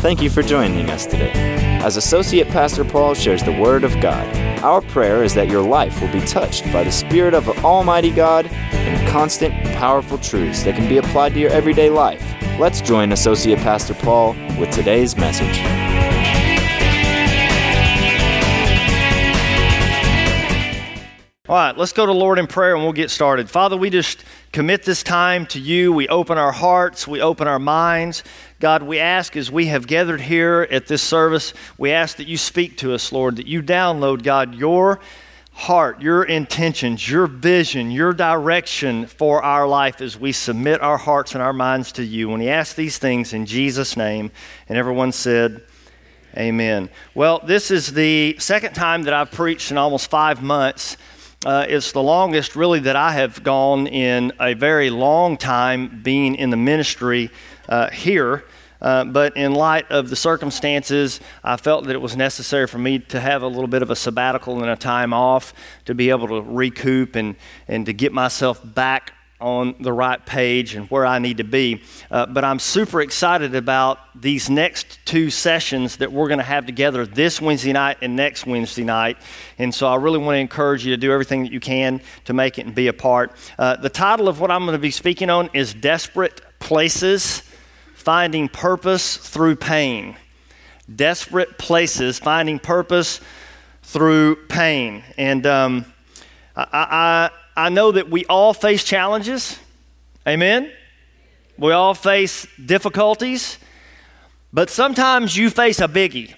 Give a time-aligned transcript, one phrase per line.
[0.00, 1.30] Thank you for joining us today.
[1.84, 4.26] As Associate Pastor Paul shares the Word of God,
[4.64, 8.46] our prayer is that your life will be touched by the Spirit of Almighty God
[8.46, 12.24] and constant, powerful truths that can be applied to your everyday life.
[12.58, 15.58] Let's join Associate Pastor Paul with today's message.
[21.46, 23.50] All right, let's go to Lord in prayer and we'll get started.
[23.50, 25.92] Father, we just commit this time to you.
[25.92, 28.24] We open our hearts, we open our minds.
[28.58, 32.36] God, we ask as we have gathered here at this service, we ask that you
[32.36, 35.00] speak to us, Lord, that you download, God, your
[35.52, 41.34] heart, your intentions, your vision, your direction for our life as we submit our hearts
[41.34, 42.28] and our minds to you.
[42.28, 44.32] When we ask these things in Jesus' name,
[44.68, 45.62] and everyone said,
[46.36, 46.90] Amen.
[47.12, 50.96] Well, this is the second time that I've preached in almost five months.
[51.46, 56.34] Uh, it's the longest, really, that I have gone in a very long time being
[56.34, 57.30] in the ministry
[57.66, 58.44] uh, here.
[58.82, 62.98] Uh, but in light of the circumstances, I felt that it was necessary for me
[62.98, 65.54] to have a little bit of a sabbatical and a time off
[65.86, 70.74] to be able to recoup and, and to get myself back on the right page
[70.74, 71.82] and where I need to be.
[72.10, 76.66] Uh, but I'm super excited about these next two sessions that we're going to have
[76.66, 79.16] together this Wednesday night and next Wednesday night.
[79.58, 82.32] And so I really want to encourage you to do everything that you can to
[82.32, 83.32] make it and be a part.
[83.58, 87.42] Uh, the title of what I'm going to be speaking on is Desperate Places
[87.94, 90.16] Finding Purpose Through Pain.
[90.94, 93.20] Desperate Places Finding Purpose
[93.82, 95.04] Through Pain.
[95.16, 95.84] And um,
[96.56, 99.58] I, I I know that we all face challenges.
[100.26, 100.70] Amen?
[101.58, 103.58] We all face difficulties.
[104.52, 106.34] But sometimes you face a biggie.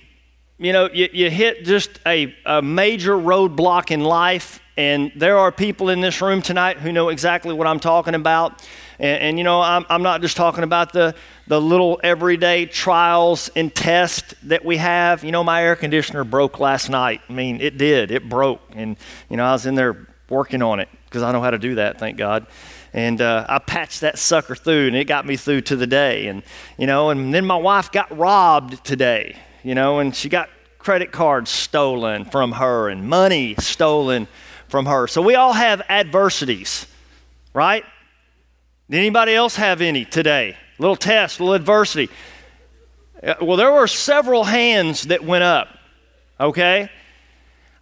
[0.58, 5.50] You know, you, you hit just a, a major roadblock in life, and there are
[5.50, 8.62] people in this room tonight who know exactly what I'm talking about.
[8.98, 11.14] And, and, you know, I'm, I'm not just talking about the,
[11.46, 15.24] the little everyday trials and tests that we have.
[15.24, 17.22] You know, my air conditioner broke last night.
[17.28, 18.60] I mean, it did, it broke.
[18.74, 18.96] And,
[19.28, 21.74] you know, I was in there working on it because I know how to do
[21.74, 22.46] that, thank God.
[22.94, 26.26] And uh, I patched that sucker through, and it got me through to the day.
[26.26, 26.42] And,
[26.78, 31.12] you know, and then my wife got robbed today, you know, and she got credit
[31.12, 34.26] cards stolen from her and money stolen
[34.68, 35.06] from her.
[35.06, 36.86] So we all have adversities,
[37.52, 37.84] right?
[38.88, 40.56] Did anybody else have any today?
[40.78, 42.10] Little test, little adversity.
[43.22, 45.68] Uh, well, there were several hands that went up,
[46.40, 46.90] okay?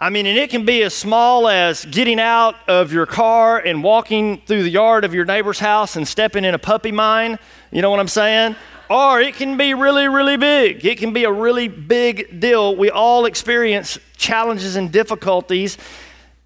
[0.02, 3.82] I mean, and it can be as small as getting out of your car and
[3.82, 7.38] walking through the yard of your neighbor's house and stepping in a puppy mine.
[7.70, 8.56] You know what I'm saying?
[8.88, 10.86] Or it can be really, really big.
[10.86, 12.74] It can be a really big deal.
[12.76, 15.76] We all experience challenges and difficulties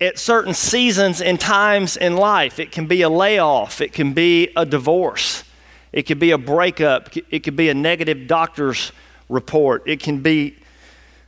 [0.00, 2.58] at certain seasons and times in life.
[2.58, 5.44] It can be a layoff, it can be a divorce,
[5.92, 8.90] it could be a breakup, it could be a negative doctor's
[9.28, 10.56] report, it can be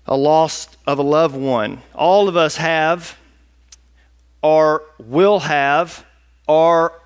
[0.07, 1.83] a loss of a loved one.
[1.95, 3.19] All of us have,
[4.43, 6.05] or will have,
[6.47, 7.01] or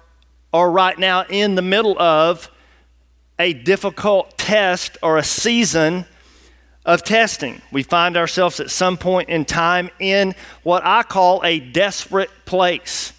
[0.52, 2.50] are right now in the middle of
[3.38, 6.04] a difficult test or a season
[6.84, 7.62] of testing.
[7.72, 13.12] We find ourselves at some point in time in what I call a desperate place.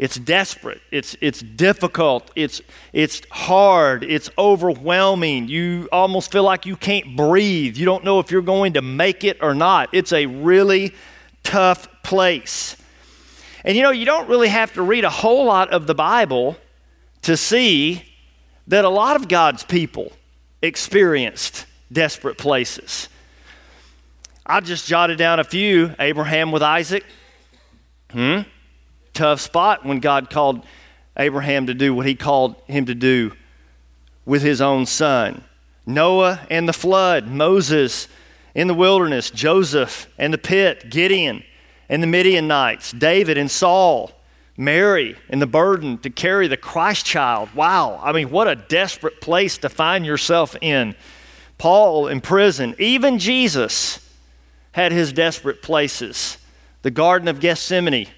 [0.00, 0.80] It's desperate.
[0.90, 2.30] It's, it's difficult.
[2.34, 2.62] It's,
[2.94, 4.02] it's hard.
[4.02, 5.48] It's overwhelming.
[5.48, 7.76] You almost feel like you can't breathe.
[7.76, 9.90] You don't know if you're going to make it or not.
[9.92, 10.94] It's a really
[11.42, 12.78] tough place.
[13.62, 16.56] And you know, you don't really have to read a whole lot of the Bible
[17.20, 18.02] to see
[18.68, 20.12] that a lot of God's people
[20.62, 23.10] experienced desperate places.
[24.46, 27.04] I just jotted down a few Abraham with Isaac.
[28.10, 28.40] Hmm?
[29.12, 30.64] Tough spot when God called
[31.16, 33.32] Abraham to do what he called him to do
[34.24, 35.44] with his own son.
[35.86, 38.08] Noah and the flood, Moses
[38.54, 41.42] in the wilderness, Joseph and the pit, Gideon
[41.88, 44.12] and the Midianites, David and Saul,
[44.56, 47.52] Mary and the burden to carry the Christ child.
[47.54, 50.94] Wow, I mean, what a desperate place to find yourself in.
[51.58, 54.06] Paul in prison, even Jesus
[54.72, 56.38] had his desperate places.
[56.82, 58.08] The Garden of Gethsemane,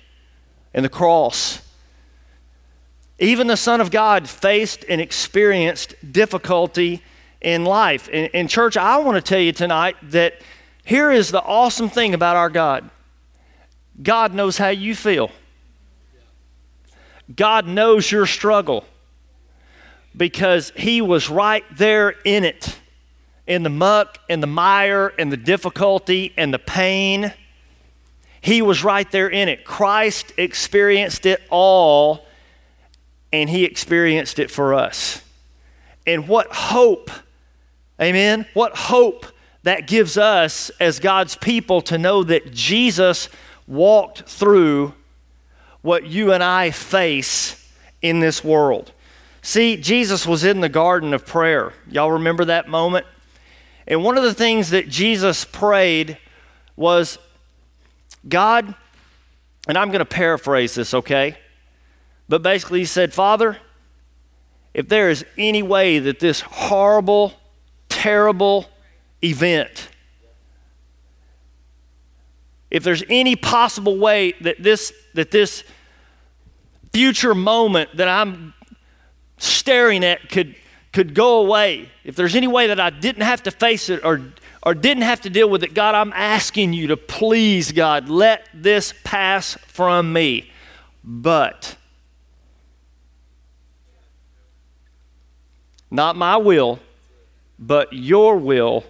[0.75, 1.61] and the cross.
[3.19, 7.03] Even the Son of God faced and experienced difficulty
[7.41, 8.09] in life.
[8.09, 10.35] In, in church, I want to tell you tonight that
[10.85, 12.91] here is the awesome thing about our God
[14.03, 15.31] God knows how you feel,
[17.35, 18.85] God knows your struggle
[20.17, 22.79] because He was right there in it,
[23.47, 27.33] in the muck and the mire and the difficulty and the pain.
[28.43, 29.65] He was right there in it.
[29.65, 32.27] Christ experienced it all,
[33.33, 35.23] and He experienced it for us.
[36.07, 37.11] And what hope,
[38.01, 38.47] Amen.
[38.53, 39.27] What hope
[39.63, 43.29] that gives us as God's people to know that Jesus
[43.69, 44.95] walked through
[45.83, 48.91] what you and I face in this world.
[49.41, 51.73] See, Jesus was in the garden of prayer.
[51.89, 53.07] Y'all remember that moment?
[53.87, 56.19] And one of the things that Jesus prayed
[56.77, 57.19] was,
[58.29, 58.75] God,
[59.69, 61.37] and I'm going to paraphrase this, okay?
[62.29, 63.59] But basically, he said, Father,
[64.75, 67.35] if there is any way that this horrible,
[67.89, 68.67] terrible
[69.23, 69.89] event,
[72.71, 75.63] if there's any possible way that this, that this
[76.93, 78.55] future moment that I'm
[79.37, 80.55] staring at could,
[80.93, 84.23] could go away, if there's any way that I didn't have to face it or,
[84.63, 88.49] or didn't have to deal with it, God, I'm asking you to please, God, let
[88.55, 90.51] this pass from me.
[91.03, 91.77] But,
[95.91, 96.79] not my will,
[97.59, 98.85] but your will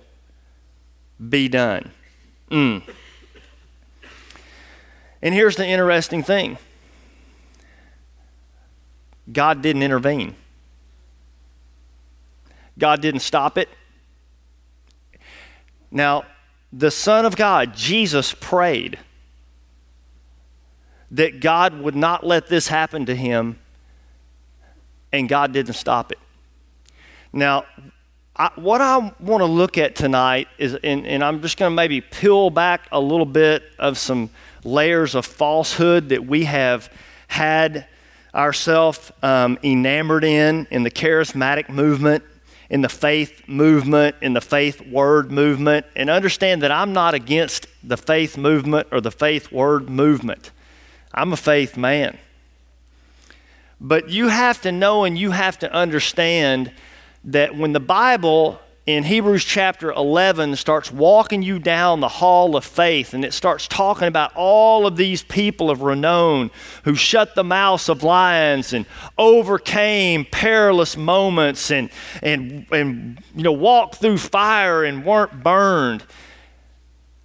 [1.28, 1.90] be done.
[2.50, 2.82] Mm.
[5.22, 6.58] And here's the interesting thing
[9.32, 10.34] God didn't intervene,
[12.78, 13.70] God didn't stop it.
[15.92, 16.24] Now,
[16.72, 18.98] the Son of God, Jesus, prayed
[21.10, 23.58] that God would not let this happen to him,
[25.12, 26.18] and God didn't stop it.
[27.30, 27.66] Now,
[28.34, 31.76] I, what I want to look at tonight is, and, and I'm just going to
[31.76, 34.30] maybe peel back a little bit of some
[34.64, 36.90] layers of falsehood that we have
[37.28, 37.86] had
[38.34, 42.24] ourselves um, enamored in, in the charismatic movement,
[42.72, 47.66] in the faith movement, in the faith word movement, and understand that I'm not against
[47.84, 50.50] the faith movement or the faith word movement.
[51.12, 52.16] I'm a faith man.
[53.78, 56.72] But you have to know and you have to understand
[57.24, 62.64] that when the Bible in Hebrews chapter 11 starts walking you down the hall of
[62.64, 66.50] faith and it starts talking about all of these people of renown
[66.84, 68.84] who shut the mouths of lions and
[69.16, 71.90] overcame perilous moments and,
[72.24, 76.02] and, and you know, walked through fire and weren't burned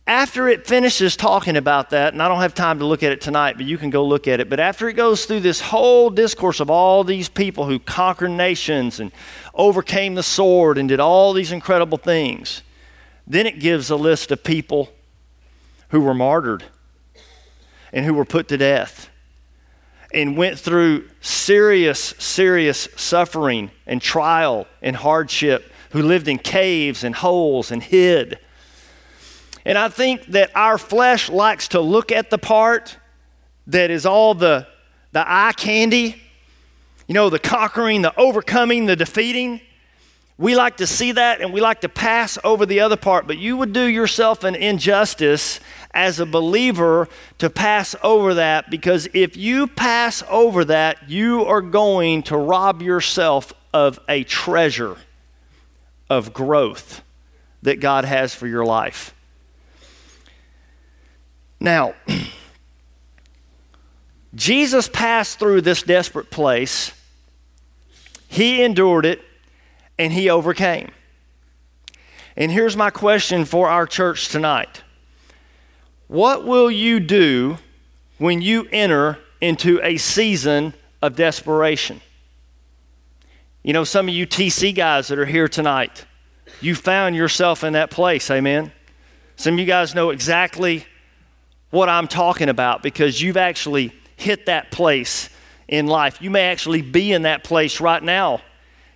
[0.07, 3.19] after it finishes talking about that, and I don't have time to look at it
[3.19, 4.50] tonight, but you can go look at it.
[4.50, 9.01] But after it goes through this whole discourse of all these people who conquered nations
[9.01, 9.12] and
[9.54, 12.63] overcame the sword and did all these incredible things,
[13.27, 14.94] then it gives a list of people
[15.89, 16.63] who were martyred
[17.92, 19.09] and who were put to death
[20.13, 27.15] and went through serious, serious suffering and trial and hardship, who lived in caves and
[27.15, 28.39] holes and hid
[29.67, 32.97] and I think that our flesh likes to look at the part
[33.67, 34.65] that is all the,
[35.11, 36.21] the eye candy,
[37.05, 39.59] you know, the conquering, the overcoming, the defeating.
[40.37, 43.39] We like to see that and we like to pass over the other part, but
[43.39, 45.59] you would do yourself an injustice
[45.93, 47.09] as a believer
[47.39, 52.81] to pass over that because if you pass over that, you are going to rob
[52.81, 54.95] yourself of a treasure
[56.09, 57.03] of growth
[57.63, 59.13] that God has for your life.
[61.59, 61.95] Now,
[64.36, 66.92] Jesus passed through this desperate place,
[68.28, 69.21] he endured it,
[69.97, 70.92] and he overcame.
[72.35, 74.83] And here's my question for our church tonight
[76.07, 77.57] What will you do
[78.19, 82.02] when you enter into a season of desperation?
[83.64, 86.06] You know, some of you TC guys that are here tonight,
[86.61, 88.71] you found yourself in that place, amen?
[89.35, 90.85] Some of you guys know exactly
[91.69, 95.30] what I'm talking about because you've actually hit that place
[95.68, 96.21] in life.
[96.21, 98.42] You may actually be in that place right now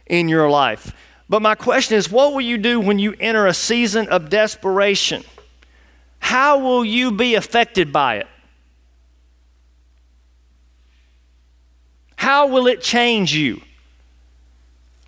[0.06, 0.94] in your life.
[1.30, 5.24] But my question is what will you do when you enter a season of desperation?
[6.20, 8.28] How will you be affected by it?
[12.16, 13.62] How will it change you?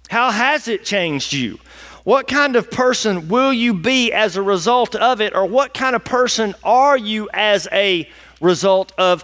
[0.09, 1.59] How has it changed you?
[2.03, 5.33] What kind of person will you be as a result of it?
[5.33, 8.09] Or what kind of person are you as a
[8.41, 9.23] result of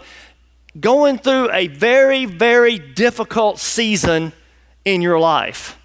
[0.79, 4.31] going through a very, very difficult season
[4.85, 5.77] in your life?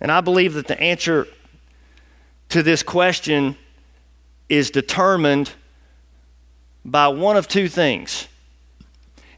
[0.00, 1.26] And I believe that the answer
[2.50, 3.56] to this question
[4.48, 5.52] is determined
[6.84, 8.28] by one of two things.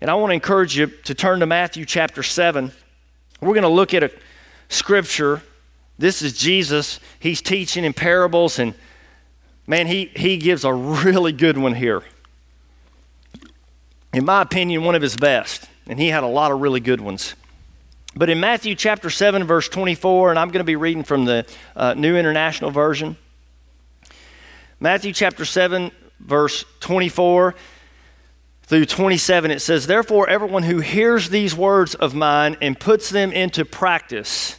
[0.00, 2.70] And I want to encourage you to turn to Matthew chapter 7.
[3.40, 4.10] We're going to look at a
[4.68, 5.42] scripture
[5.98, 7.00] this is Jesus.
[7.18, 8.74] He's teaching in parables, and
[9.66, 12.02] man, he, he gives a really good one here.
[14.12, 15.68] In my opinion, one of his best.
[15.88, 17.34] And he had a lot of really good ones.
[18.14, 21.46] But in Matthew chapter 7, verse 24, and I'm going to be reading from the
[21.76, 23.16] uh, New International Version.
[24.80, 27.54] Matthew chapter 7, verse 24
[28.62, 33.32] through 27, it says, Therefore, everyone who hears these words of mine and puts them
[33.32, 34.58] into practice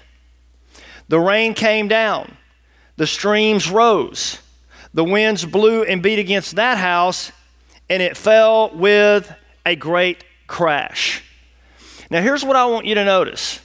[1.11, 2.37] The rain came down,
[2.95, 4.39] the streams rose,
[4.93, 7.33] the winds blew and beat against that house,
[7.89, 9.29] and it fell with
[9.65, 11.21] a great crash.
[12.09, 13.59] Now, here's what I want you to notice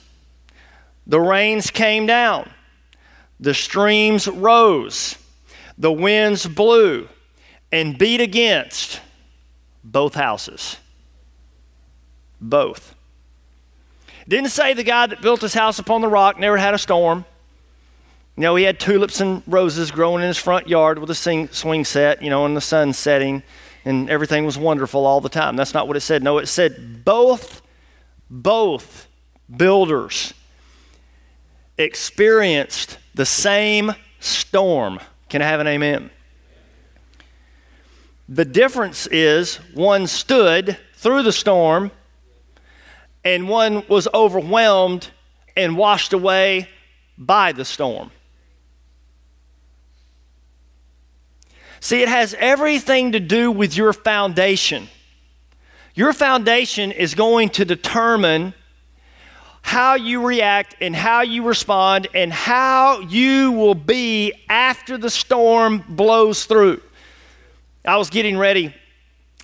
[1.05, 2.49] the rains came down,
[3.39, 5.15] the streams rose,
[5.77, 7.07] the winds blew
[7.71, 8.99] and beat against
[9.85, 10.75] both houses.
[12.41, 12.93] Both.
[14.27, 17.23] Didn't say the guy that built his house upon the rock never had a storm.
[18.37, 21.49] You know, he had tulips and roses growing in his front yard with a sing,
[21.49, 23.41] swing set, you know, and the sun setting,
[23.83, 25.55] and everything was wonderful all the time.
[25.55, 26.21] That's not what it said.
[26.21, 27.63] No, it said both,
[28.29, 29.07] both
[29.55, 30.35] builders
[31.79, 34.99] experienced the same storm.
[35.29, 36.11] Can I have an amen?
[38.29, 41.89] The difference is one stood through the storm
[43.23, 45.09] and one was overwhelmed
[45.55, 46.69] and washed away
[47.17, 48.11] by the storm.
[51.87, 54.89] See, it has everything to do with your foundation.
[55.95, 58.53] Your foundation is going to determine
[59.61, 65.81] how you react and how you respond and how you will be after the storm
[65.87, 66.81] blows through.
[67.85, 68.75] I was getting ready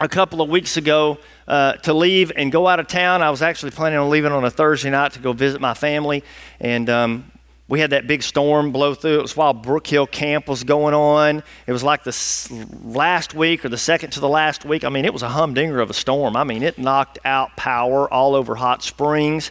[0.02, 3.22] a couple of weeks ago uh, to leave and go out of town.
[3.22, 6.26] I was actually planning on leaving on a Thursday night to go visit my family,
[6.60, 7.32] and um,
[7.70, 9.20] we had that big storm blow through.
[9.20, 11.44] It was while Brook Hill Camp was going on.
[11.66, 14.84] It was like the last week or the second to the last week.
[14.84, 16.36] I mean, it was a humdinger of a storm.
[16.36, 19.50] I mean, it knocked out power all over Hot Springs.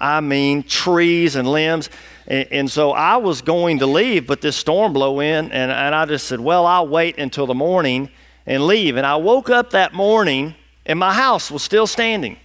[0.00, 1.90] I mean, trees and limbs.
[2.28, 5.94] And, and so I was going to leave, but this storm blew in, and, and
[5.94, 8.08] I just said, Well, I'll wait until the morning
[8.46, 8.96] and leave.
[8.96, 10.54] And I woke up that morning,
[10.86, 12.38] and my house was still standing.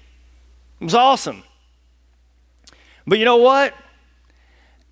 [0.81, 1.43] It was awesome.
[3.05, 3.75] But you know what?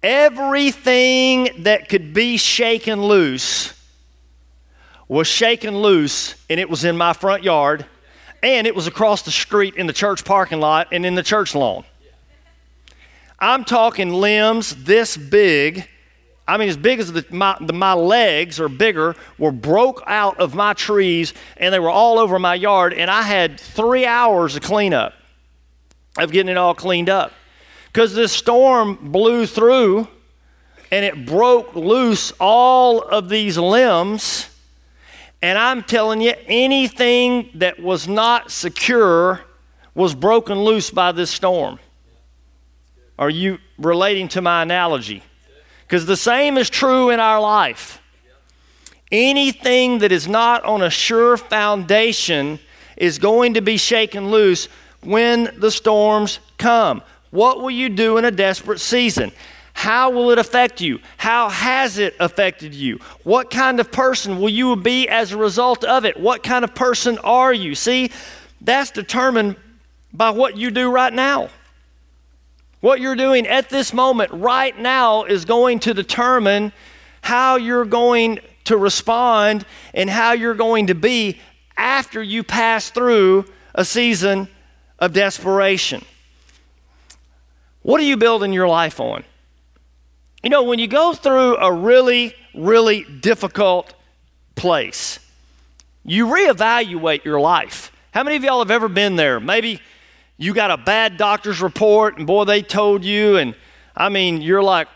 [0.03, 3.74] Everything that could be shaken loose
[5.08, 7.86] was shaken loose, and it was in my front yard,
[8.41, 11.53] and it was across the street in the church parking lot and in the church
[11.53, 11.84] lawn.
[13.38, 15.88] I'm talking limbs this big.
[16.48, 20.39] I mean, as big as the, my, the, my legs or bigger were broke out
[20.39, 22.93] of my trees and they were all over my yard.
[22.93, 25.13] And I had three hours of cleanup,
[26.17, 27.31] of getting it all cleaned up
[27.91, 30.07] because this storm blew through
[30.91, 34.48] and it broke loose all of these limbs.
[35.41, 39.41] And I'm telling you, anything that was not secure
[39.93, 41.79] was broken loose by this storm.
[43.19, 45.21] Are you relating to my analogy?
[45.86, 48.01] Because the same is true in our life.
[49.12, 52.60] Anything that is not on a sure foundation
[52.95, 54.69] is going to be shaken loose
[55.03, 57.03] when the storms come.
[57.31, 59.31] What will you do in a desperate season?
[59.73, 61.00] How will it affect you?
[61.17, 63.00] How has it affected you?
[63.23, 66.19] What kind of person will you be as a result of it?
[66.19, 67.73] What kind of person are you?
[67.73, 68.11] See,
[68.59, 69.55] that's determined
[70.13, 71.50] by what you do right now.
[72.81, 76.73] What you're doing at this moment, right now, is going to determine
[77.21, 81.39] how you're going to respond and how you're going to be
[81.77, 84.47] after you pass through a season
[85.00, 86.03] of desperation.
[87.81, 89.23] What are you building your life on?
[90.43, 93.93] You know, when you go through a really, really difficult
[94.55, 95.19] place,
[96.03, 97.91] you reevaluate your life.
[98.11, 99.39] How many of y'all have ever been there?
[99.39, 99.81] Maybe
[100.38, 103.55] you got a bad doctor's report, and boy, they told you, and
[103.95, 104.88] I mean, you're like,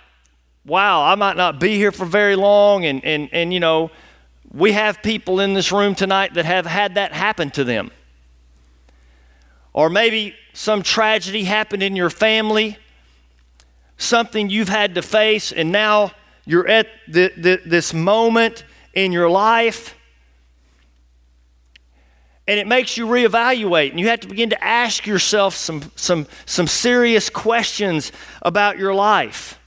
[0.65, 2.85] wow, I might not be here for very long.
[2.85, 3.91] And, and, and you know,
[4.51, 7.91] we have people in this room tonight that have had that happen to them.
[9.75, 12.77] Or maybe some tragedy happened in your family,
[13.97, 16.13] something you've had to face, and now
[16.45, 18.63] you're at the, the, this moment
[18.93, 19.93] in your life.
[22.47, 26.25] and it makes you reevaluate and you have to begin to ask yourself some, some,
[26.45, 28.13] some serious questions
[28.43, 29.59] about your life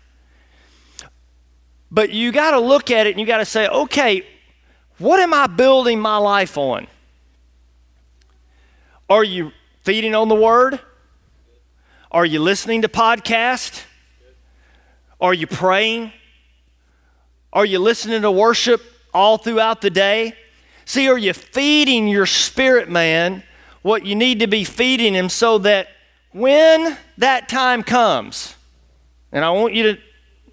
[1.91, 4.25] but you got to look at it and you got to say okay
[4.99, 6.87] what am i building my life on
[9.11, 9.51] are you
[9.89, 10.79] feeding on the word?
[12.13, 13.85] Are you listening to podcast?
[15.19, 16.13] Are you praying?
[17.55, 18.83] Are you listening to worship
[19.15, 20.35] all throughout the day?
[20.85, 23.43] See, are you feeding your spirit man
[23.81, 25.89] what you need to be feeding him so that
[26.33, 28.57] when that time comes,
[29.33, 29.99] and I want you to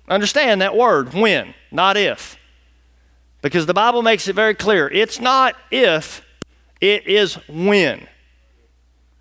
[0.08, 2.38] understand that word, when, not if.
[3.42, 4.88] Because the Bible makes it very clear.
[4.88, 6.26] It's not if,
[6.80, 8.08] it is when.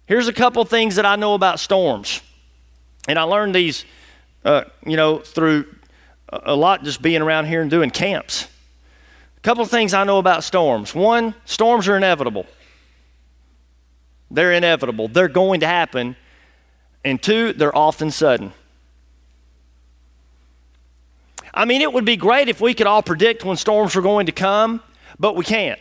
[0.06, 2.20] Here's a couple things that I know about storms.
[3.08, 3.84] And I learned these,
[4.44, 5.66] uh, you know, through
[6.28, 8.48] a lot just being around here and doing camps
[9.36, 10.94] A couple things I know about storms.
[10.94, 12.46] One, storms are inevitable.
[14.30, 15.08] They're inevitable.
[15.08, 16.16] They're going to happen.
[17.04, 18.52] And two, they're often sudden.
[21.52, 24.26] I mean, it would be great if we could all predict when storms were going
[24.26, 24.82] to come,
[25.20, 25.78] but we can't.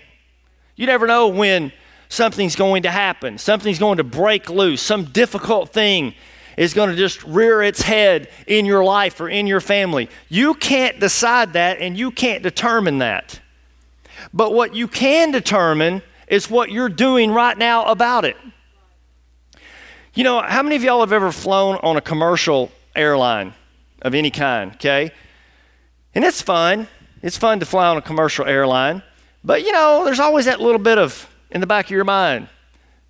[0.75, 1.71] You never know when
[2.13, 6.13] something's going to happen, something's going to break loose, some difficult thing
[6.55, 10.07] is going to just rear its head in your life or in your family.
[10.29, 13.41] You can't decide that and you can't determine that.
[14.31, 18.37] But what you can determine is what you're doing right now about it.
[20.13, 23.55] You know, how many of y'all have ever flown on a commercial airline
[24.03, 25.11] of any kind, okay?
[26.13, 26.87] And it's fun.
[27.23, 29.01] It's fun to fly on a commercial airline.
[29.43, 32.49] But, you know, there's always that little bit of in the back of your mind.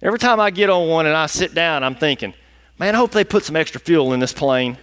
[0.01, 2.33] Every time I get on one and I sit down, I'm thinking,
[2.77, 4.77] man, I hope they put some extra fuel in this plane.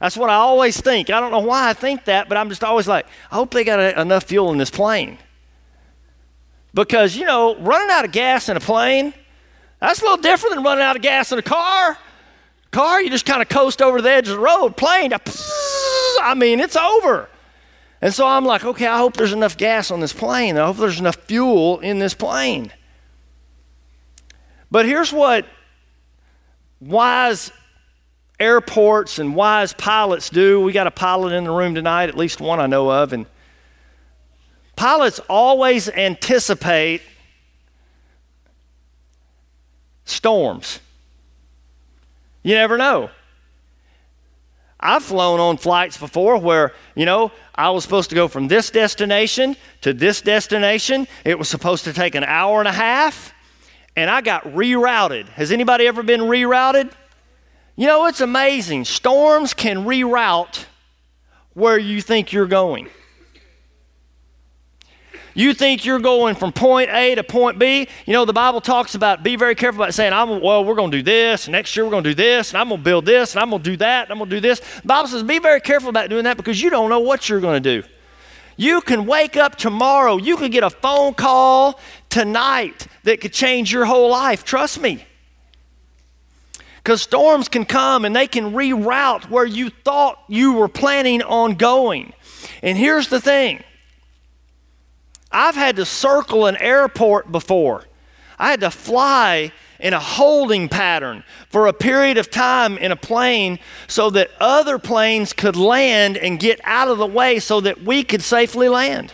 [0.00, 1.08] That's what I always think.
[1.08, 3.64] I don't know why I think that, but I'm just always like, I hope they
[3.64, 5.18] got a, enough fuel in this plane.
[6.74, 9.14] Because, you know, running out of gas in a plane,
[9.80, 11.96] that's a little different than running out of gas in a car.
[12.72, 14.76] Car, you just kind of coast over the edge of the road.
[14.76, 17.30] Plane, I mean, it's over.
[18.02, 20.58] And so I'm like, okay, I hope there's enough gas on this plane.
[20.58, 22.72] I hope there's enough fuel in this plane.
[24.76, 25.46] But here's what
[26.82, 27.50] wise
[28.38, 30.60] airports and wise pilots do.
[30.60, 33.24] We got a pilot in the room tonight, at least one I know of, and
[34.76, 37.00] Pilots always anticipate
[40.04, 40.80] storms.
[42.42, 43.08] You never know.
[44.78, 48.68] I've flown on flights before where, you know, I was supposed to go from this
[48.68, 51.08] destination to this destination.
[51.24, 53.32] It was supposed to take an hour and a half,
[53.96, 55.28] and I got rerouted.
[55.30, 56.92] Has anybody ever been rerouted?
[57.74, 58.84] You know, it's amazing.
[58.84, 60.66] Storms can reroute
[61.54, 62.88] where you think you're going.
[65.34, 67.88] You think you're going from point A to point B.
[68.06, 70.90] You know, the Bible talks about be very careful about saying, I'm, well, we're going
[70.90, 73.04] to do this, next year we're going to do this, and I'm going to build
[73.04, 74.60] this, and I'm going to do that, and I'm going to do this.
[74.60, 77.40] The Bible says, be very careful about doing that because you don't know what you're
[77.40, 77.86] going to do.
[78.56, 81.78] You can wake up tomorrow, you could get a phone call
[82.16, 84.42] tonight that could change your whole life.
[84.42, 85.04] Trust me.
[86.78, 91.56] Because storms can come and they can reroute where you thought you were planning on
[91.56, 92.14] going.
[92.62, 93.62] And here's the thing
[95.30, 97.84] I've had to circle an airport before.
[98.38, 102.96] I had to fly in a holding pattern for a period of time in a
[102.96, 107.82] plane so that other planes could land and get out of the way so that
[107.82, 109.12] we could safely land.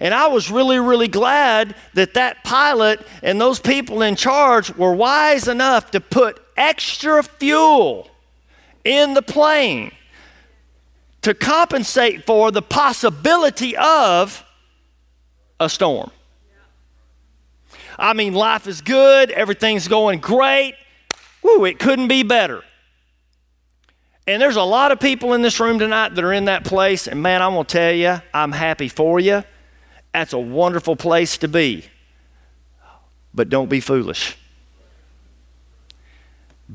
[0.00, 4.94] And I was really, really glad that that pilot and those people in charge were
[4.94, 8.10] wise enough to put extra fuel
[8.84, 9.92] in the plane
[11.22, 14.44] to compensate for the possibility of
[15.58, 16.10] a storm.
[17.98, 20.74] I mean, life is good, everything's going great.
[21.42, 22.62] Woo, it couldn't be better.
[24.26, 27.06] And there's a lot of people in this room tonight that are in that place,
[27.08, 29.42] and man, I'm to tell you, I'm happy for you.
[30.16, 31.84] That's a wonderful place to be.
[33.34, 34.38] But don't be foolish.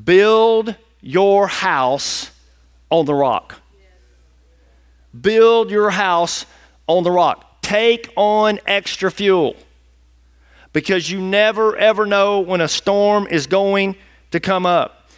[0.06, 2.30] Build your house
[2.92, 3.56] on the rock.
[5.20, 6.46] Build your house
[6.86, 9.56] on the rock take on extra fuel
[10.72, 13.96] because you never ever know when a storm is going
[14.30, 15.10] to come up.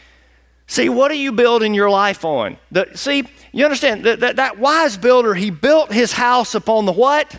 [0.68, 2.58] See, what are you building your life on?
[2.72, 6.94] The, see, you understand that, that that wise builder, he built his house upon the
[6.94, 7.38] what?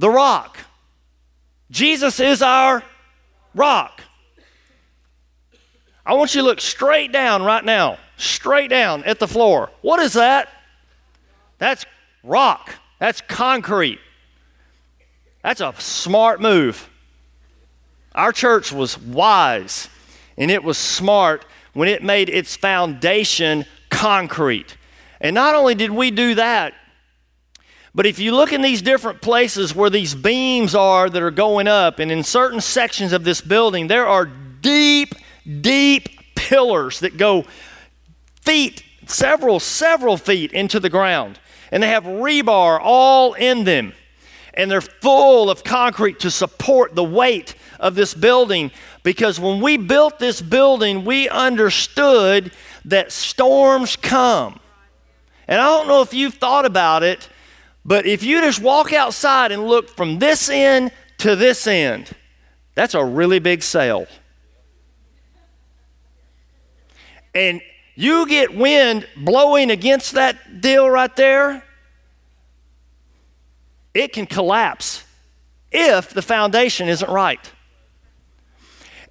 [0.00, 0.56] The rock.
[1.70, 2.82] Jesus is our
[3.54, 4.00] rock.
[6.06, 9.70] I want you to look straight down right now, straight down at the floor.
[9.82, 10.48] What is that?
[11.58, 11.84] That's
[12.24, 12.74] rock.
[12.98, 14.00] That's concrete.
[15.42, 16.88] That's a smart move.
[18.14, 19.90] Our church was wise
[20.38, 24.78] and it was smart when it made its foundation concrete.
[25.20, 26.72] And not only did we do that,
[27.94, 31.66] but if you look in these different places where these beams are that are going
[31.66, 35.14] up, and in certain sections of this building, there are deep,
[35.60, 37.44] deep pillars that go
[38.42, 41.40] feet, several, several feet into the ground.
[41.72, 43.92] And they have rebar all in them.
[44.54, 48.70] And they're full of concrete to support the weight of this building.
[49.02, 52.52] Because when we built this building, we understood
[52.84, 54.58] that storms come.
[55.46, 57.28] And I don't know if you've thought about it,
[57.84, 62.10] but if you just walk outside and look from this end to this end,
[62.74, 64.06] that's a really big sail.
[67.34, 67.60] And
[67.94, 71.64] you get wind blowing against that deal right there,
[73.94, 75.04] it can collapse
[75.72, 77.52] if the foundation isn't right.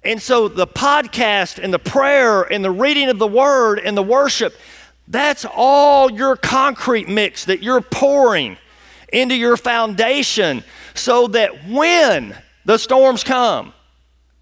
[0.02, 4.02] And so the podcast and the prayer and the reading of the word and the
[4.02, 4.54] worship,
[5.10, 8.56] that's all your concrete mix that you're pouring
[9.12, 10.62] into your foundation
[10.94, 13.74] so that when the storms come,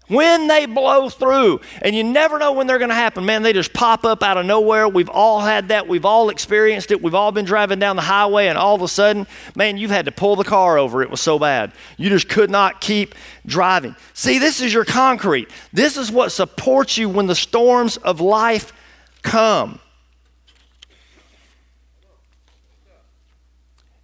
[0.09, 3.53] when they blow through, and you never know when they're going to happen, man, they
[3.53, 4.87] just pop up out of nowhere.
[4.87, 5.87] We've all had that.
[5.87, 7.01] We've all experienced it.
[7.01, 10.05] We've all been driving down the highway, and all of a sudden, man, you've had
[10.05, 11.03] to pull the car over.
[11.03, 11.71] It was so bad.
[11.97, 13.13] You just could not keep
[13.45, 13.95] driving.
[14.13, 15.49] See, this is your concrete.
[15.73, 18.73] This is what supports you when the storms of life
[19.21, 19.79] come.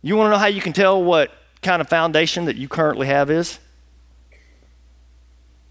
[0.06, 1.32] You want to know how you can tell what
[1.64, 3.58] kind of foundation that you currently have is?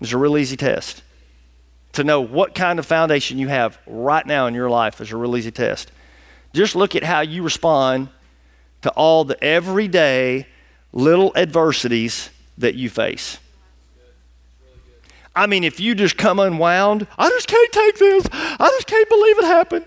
[0.01, 1.05] It's a real easy test.
[1.93, 5.17] To know what kind of foundation you have right now in your life is a
[5.17, 5.93] real easy test.
[6.53, 8.09] Just look at how you respond
[8.83, 10.49] to all the everyday
[10.93, 13.39] little adversities that you face.
[15.37, 18.27] I mean, if you just come unwound, I just can't take this.
[18.33, 19.85] I just can't believe it happened.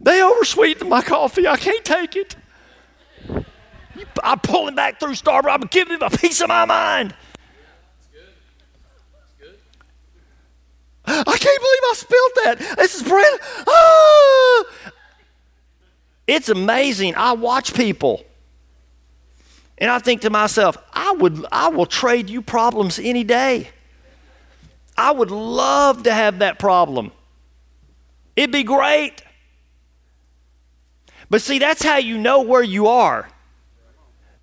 [0.00, 1.48] They oversweetened my coffee.
[1.48, 2.36] I can't take it.
[4.22, 5.50] I'm pulling back through Starbucks.
[5.50, 7.14] I'm giving him a piece of my mind.
[11.08, 12.76] I can't believe I spilled that.
[12.76, 13.40] This is bread.
[13.68, 14.64] Ah!
[16.26, 17.14] It's amazing.
[17.14, 18.24] I watch people.
[19.78, 23.70] And I think to myself, I would I will trade you problems any day.
[24.96, 27.12] I would love to have that problem.
[28.34, 29.22] It'd be great.
[31.28, 33.28] But see, that's how you know where you are.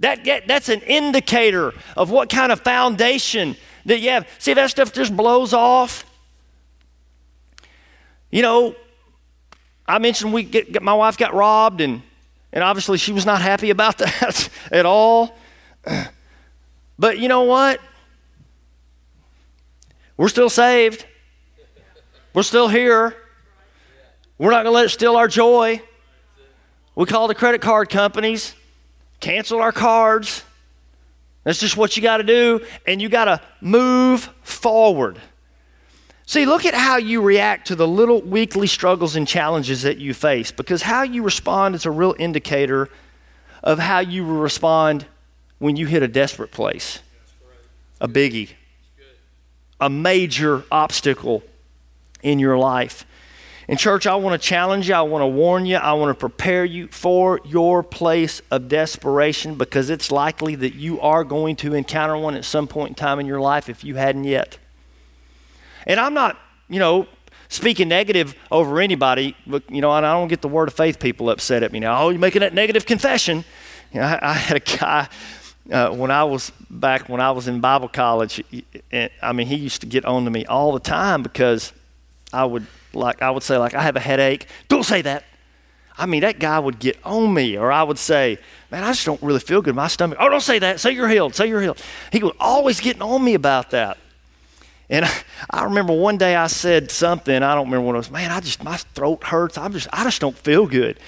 [0.04, 4.28] That, that's an indicator of what kind of foundation that you have.
[4.38, 6.06] See, that stuff just blows off.
[8.30, 8.76] You know,
[9.88, 12.02] I mentioned we get, my wife got robbed, and,
[12.52, 15.38] and obviously she was not happy about that at all.
[17.00, 17.82] But you know what?
[20.16, 21.08] We're still saved.
[22.34, 23.16] We're still here.
[24.38, 25.82] We're not going to let it steal our joy.
[26.94, 28.54] We call the credit card companies
[29.24, 30.44] cancel our cards.
[31.46, 35.20] That's just what you got to do, and you got to move forward.
[36.26, 40.14] See, look at how you react to the little weekly struggles and challenges that you
[40.14, 42.90] face, because how you respond is a real indicator
[43.62, 45.06] of how you will respond
[45.60, 47.00] when you hit a desperate place,
[48.02, 48.50] a biggie,
[49.80, 51.44] a major obstacle
[52.22, 53.06] in your life.
[53.68, 54.96] And, church, I want to challenge you.
[54.96, 55.78] I want to warn you.
[55.78, 61.00] I want to prepare you for your place of desperation because it's likely that you
[61.00, 63.96] are going to encounter one at some point in time in your life if you
[63.96, 64.58] hadn't yet.
[65.88, 66.38] And I'm not,
[66.70, 67.08] you know,
[67.48, 71.30] speaking negative over anybody, but, you know, I don't get the word of faith people
[71.30, 72.02] upset at me now.
[72.02, 73.46] Oh, you're making that negative confession.
[73.94, 75.08] You know, I, I had a guy.
[75.72, 78.44] Uh, when I was back when I was in Bible college,
[78.92, 81.72] and I mean, he used to get on to me all the time because
[82.34, 84.48] I would like I would say like I have a headache.
[84.68, 85.24] Don't say that.
[85.96, 88.40] I mean, that guy would get on me, or I would say,
[88.72, 89.76] Man, I just don't really feel good.
[89.76, 90.18] My stomach.
[90.20, 90.80] Oh, don't say that.
[90.80, 91.36] Say you're healed.
[91.36, 91.80] Say you're healed.
[92.12, 93.98] He was always getting on me about that.
[94.90, 95.12] And I,
[95.50, 98.40] I, remember one day I said something, I don't remember what it was, man, I
[98.40, 99.58] just, my throat hurts.
[99.58, 101.00] I'm just, I just don't feel good.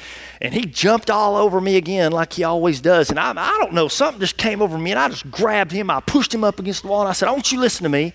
[0.41, 3.09] And he jumped all over me again like he always does.
[3.09, 5.89] And I, I don't know, something just came over me and I just grabbed him.
[5.89, 8.13] I pushed him up against the wall and I said, want you listen to me.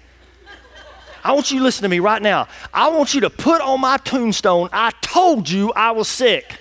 [1.22, 2.48] I want you to listen to me right now.
[2.72, 6.58] I want you to put on my tombstone, I told you I was sick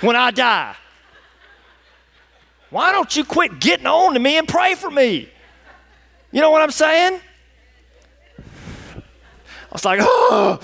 [0.00, 0.74] when I die.
[2.70, 5.28] Why don't you quit getting on to me and pray for me?
[6.30, 7.20] You know what I'm saying?
[8.98, 10.58] I was like, oh.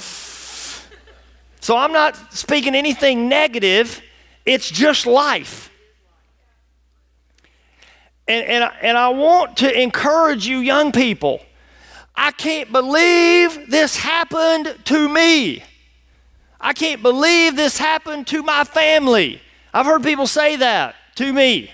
[1.60, 4.00] So I'm not speaking anything negative,
[4.44, 5.70] it's just life.
[8.28, 11.40] And, and, and I want to encourage you, young people
[12.16, 15.62] I can't believe this happened to me.
[16.60, 19.40] I can't believe this happened to my family.
[19.74, 21.70] I've heard people say that to me.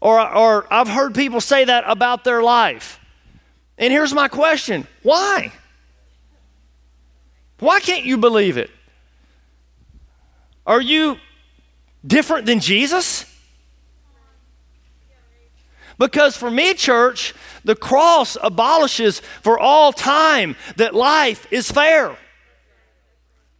[0.00, 3.00] Or, or I've heard people say that about their life.
[3.78, 5.52] And here's my question why?
[7.58, 8.70] Why can't you believe it?
[10.66, 11.16] Are you
[12.06, 13.24] different than Jesus?
[15.98, 22.16] Because for me, church, the cross abolishes for all time that life is fair.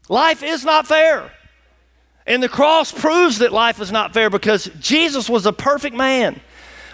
[0.08, 1.30] Life is not fair.
[2.26, 6.40] And the cross proves that life is not fair because Jesus was a perfect man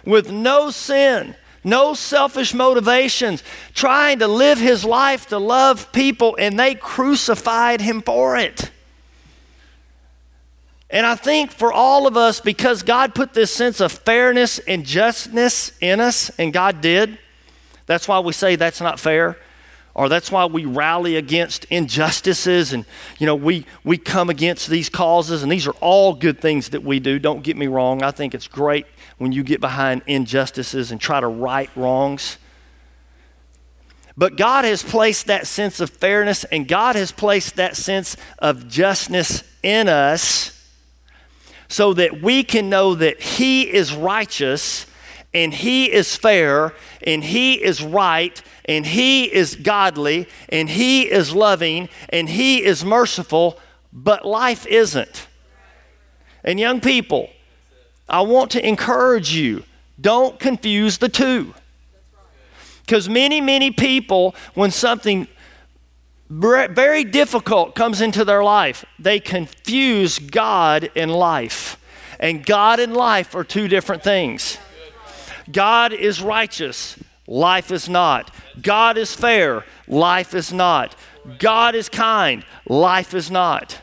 [0.04, 3.42] with no sin, no selfish motivations,
[3.74, 8.70] trying to live his life to love people, and they crucified him for it.
[10.90, 14.84] And I think for all of us, because God put this sense of fairness and
[14.84, 17.18] justness in us, and God did,
[17.86, 19.38] that's why we say that's not fair
[19.98, 22.84] or that's why we rally against injustices and
[23.18, 26.84] you know we we come against these causes and these are all good things that
[26.84, 28.02] we do don't get me wrong.
[28.02, 28.86] I think it's great
[29.18, 32.38] when you get behind injustices and try to right wrongs.
[34.16, 38.68] But god has placed that sense of fairness and god has placed that sense of
[38.68, 40.57] justness in us
[41.68, 44.86] so that we can know that he is righteous
[45.34, 51.34] and he is fair and he is right and he is godly and he is
[51.34, 53.58] loving and he is merciful,
[53.92, 55.26] but life isn't.
[56.42, 57.30] And young people,
[58.08, 59.64] I want to encourage you
[60.00, 61.54] don't confuse the two.
[62.82, 65.28] Because many, many people, when something
[66.30, 71.76] very difficult comes into their life, they confuse God and life.
[72.20, 74.58] And God and life are two different things.
[75.50, 78.34] God is righteous, life is not.
[78.60, 80.94] God is fair, life is not.
[81.38, 83.78] God is kind, life is not.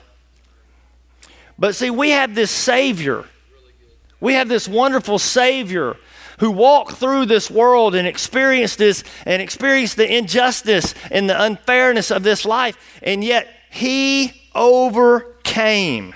[1.57, 3.25] But see, we have this Savior.
[4.19, 5.97] We have this wonderful Savior
[6.39, 12.11] who walked through this world and experienced this and experienced the injustice and the unfairness
[12.11, 16.13] of this life, and yet He overcame.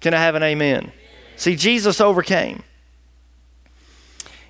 [0.00, 0.92] Can I have an amen?
[1.36, 2.62] See, Jesus overcame.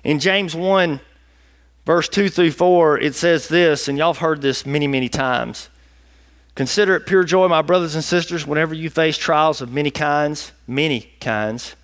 [0.03, 0.99] In James 1,
[1.85, 5.69] verse 2 through 4, it says this, and y'all have heard this many, many times.
[6.55, 10.53] Consider it pure joy, my brothers and sisters, whenever you face trials of many kinds,
[10.65, 11.75] many kinds.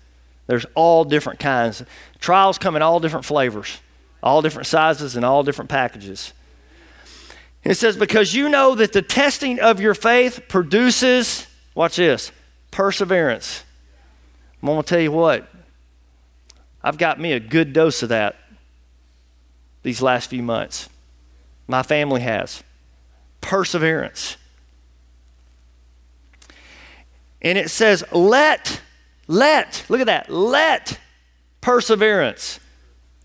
[0.46, 1.82] There's all different kinds.
[2.18, 3.80] Trials come in all different flavors,
[4.22, 6.32] all different sizes, and all different packages.
[7.62, 12.30] It says, Because you know that the testing of your faith produces, watch this,
[12.70, 13.64] perseverance.
[14.62, 15.48] I'm going to tell you what,
[16.82, 18.36] I've got me a good dose of that
[19.82, 20.88] these last few months.
[21.66, 22.62] My family has.
[23.40, 24.36] Perseverance.
[27.40, 28.80] And it says, let,
[29.26, 30.98] let, look at that, let
[31.60, 32.60] perseverance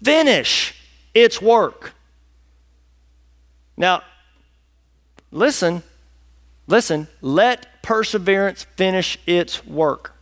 [0.02, 0.74] finish
[1.14, 1.94] its work.
[3.76, 4.04] Now,
[5.32, 5.84] listen,
[6.68, 10.16] listen, let perseverance finish its work.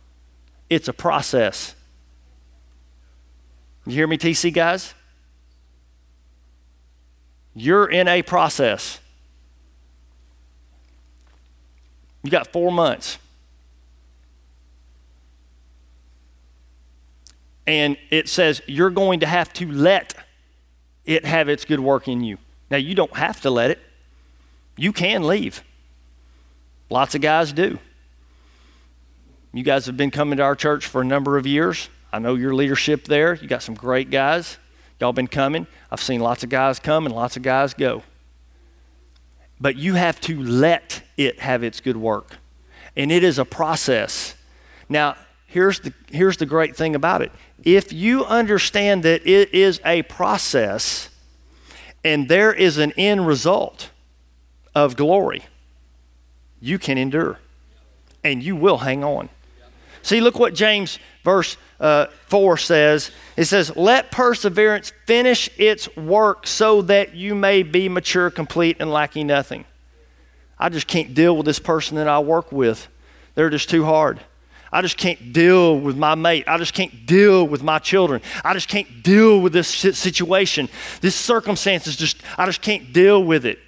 [0.68, 1.74] It's a process.
[3.86, 4.94] You hear me, TC guys?
[7.54, 9.00] You're in a process.
[12.22, 13.18] You got four months.
[17.68, 20.14] And it says you're going to have to let
[21.04, 22.38] it have its good work in you.
[22.70, 23.78] Now, you don't have to let it,
[24.78, 25.62] you can leave.
[26.88, 27.78] Lots of guys do.
[29.52, 31.90] You guys have been coming to our church for a number of years.
[32.10, 33.34] I know your leadership there.
[33.34, 34.56] You got some great guys.
[34.98, 35.66] Y'all been coming.
[35.90, 38.02] I've seen lots of guys come and lots of guys go.
[39.60, 42.38] But you have to let it have its good work.
[42.96, 44.36] And it is a process.
[44.88, 45.16] Now,
[45.48, 47.32] here's the, here's the great thing about it.
[47.64, 51.08] If you understand that it is a process
[52.04, 53.90] and there is an end result
[54.74, 55.44] of glory,
[56.60, 57.40] you can endure
[58.22, 59.28] and you will hang on.
[60.02, 63.10] See, look what James verse uh, 4 says.
[63.36, 68.90] It says, Let perseverance finish its work so that you may be mature, complete, and
[68.90, 69.64] lacking nothing.
[70.58, 72.88] I just can't deal with this person that I work with.
[73.34, 74.20] They're just too hard.
[74.70, 76.44] I just can't deal with my mate.
[76.46, 78.20] I just can't deal with my children.
[78.44, 80.68] I just can't deal with this situation.
[81.00, 83.58] This circumstance is just, I just can't deal with it.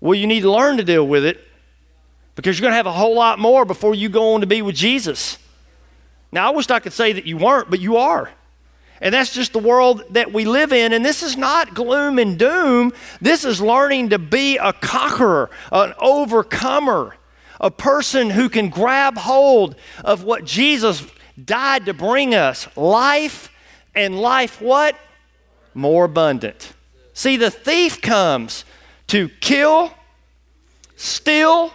[0.00, 1.48] Well, you need to learn to deal with it
[2.34, 4.60] because you're going to have a whole lot more before you go on to be
[4.60, 5.38] with Jesus.
[6.30, 8.30] Now, I wish I could say that you weren't, but you are.
[9.00, 10.92] And that's just the world that we live in.
[10.92, 12.92] And this is not gloom and doom.
[13.20, 17.16] This is learning to be a conqueror, an overcomer,
[17.62, 21.06] a person who can grab hold of what Jesus
[21.42, 23.50] died to bring us life
[23.94, 24.96] and life what?
[25.74, 26.72] More abundant.
[27.14, 28.64] See, the thief comes
[29.08, 29.92] to kill,
[30.96, 31.72] steal,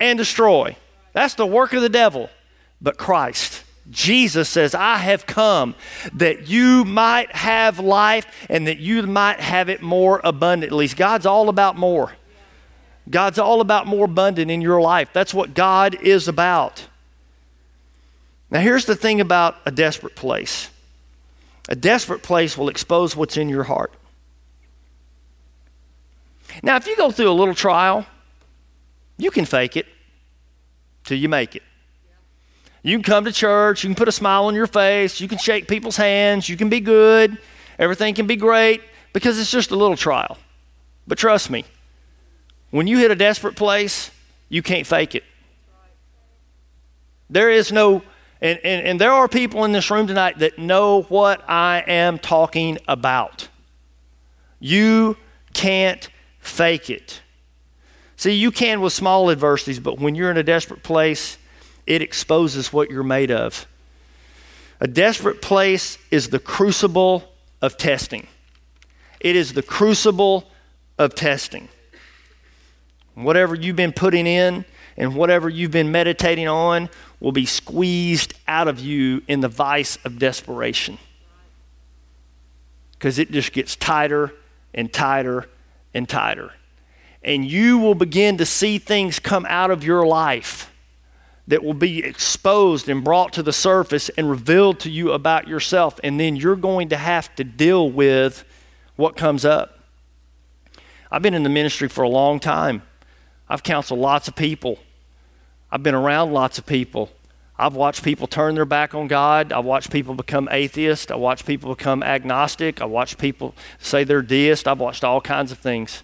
[0.00, 0.76] and destroy.
[1.12, 2.30] That's the work of the devil.
[2.80, 5.74] But Christ, Jesus says, I have come
[6.14, 10.88] that you might have life and that you might have it more abundantly.
[10.88, 12.12] God's all about more.
[13.08, 15.10] God's all about more abundant in your life.
[15.12, 16.86] That's what God is about.
[18.50, 20.70] Now, here's the thing about a desperate place
[21.68, 23.92] a desperate place will expose what's in your heart.
[26.62, 28.06] Now, if you go through a little trial,
[29.16, 29.86] you can fake it
[31.04, 31.62] till you make it.
[32.82, 35.38] You can come to church, you can put a smile on your face, you can
[35.38, 37.38] shake people's hands, you can be good,
[37.78, 38.82] everything can be great
[39.14, 40.36] because it's just a little trial.
[41.06, 41.64] But trust me,
[42.74, 44.10] when you hit a desperate place,
[44.48, 45.22] you can't fake it.
[47.30, 48.02] There is no,
[48.40, 52.18] and, and, and there are people in this room tonight that know what I am
[52.18, 53.46] talking about.
[54.58, 55.16] You
[55.52, 56.08] can't
[56.40, 57.20] fake it.
[58.16, 61.38] See, you can with small adversities, but when you're in a desperate place,
[61.86, 63.68] it exposes what you're made of.
[64.80, 67.32] A desperate place is the crucible
[67.62, 68.26] of testing.
[69.20, 70.50] It is the crucible
[70.98, 71.68] of testing.
[73.14, 74.64] Whatever you've been putting in
[74.96, 76.88] and whatever you've been meditating on
[77.20, 80.98] will be squeezed out of you in the vice of desperation.
[82.92, 84.32] Because it just gets tighter
[84.72, 85.48] and tighter
[85.92, 86.52] and tighter.
[87.22, 90.70] And you will begin to see things come out of your life
[91.46, 96.00] that will be exposed and brought to the surface and revealed to you about yourself.
[96.02, 98.44] And then you're going to have to deal with
[98.96, 99.78] what comes up.
[101.10, 102.82] I've been in the ministry for a long time.
[103.48, 104.78] I've counseled lots of people.
[105.70, 107.10] I've been around lots of people.
[107.58, 109.52] I've watched people turn their back on God.
[109.52, 111.12] I've watched people become atheist.
[111.12, 112.80] I watched people become agnostic.
[112.80, 114.66] I watched people say they're deist.
[114.66, 116.02] I've watched all kinds of things.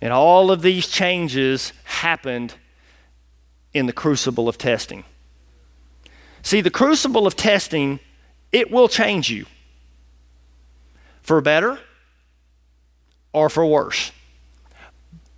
[0.00, 2.54] And all of these changes happened
[3.72, 5.04] in the crucible of testing.
[6.42, 8.00] See, the crucible of testing,
[8.52, 9.46] it will change you
[11.22, 11.78] for better
[13.32, 14.12] or for worse.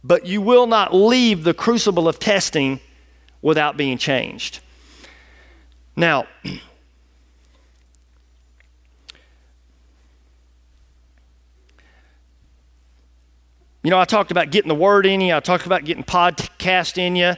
[0.07, 2.79] But you will not leave the crucible of testing
[3.43, 4.61] without being changed.
[5.97, 6.27] Now,
[13.83, 16.99] You know, I talked about getting the word in you, I talked about getting podcast
[16.99, 17.35] in you.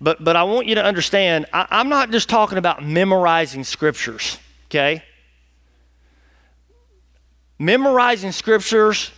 [0.00, 4.36] But, but I want you to understand, I, I'm not just talking about memorizing scriptures,
[4.66, 5.04] okay?
[7.60, 9.12] Memorizing scriptures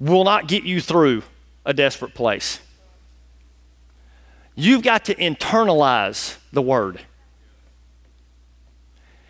[0.00, 1.22] will not get you through
[1.66, 2.60] a desperate place.
[4.54, 7.00] You've got to internalize the word.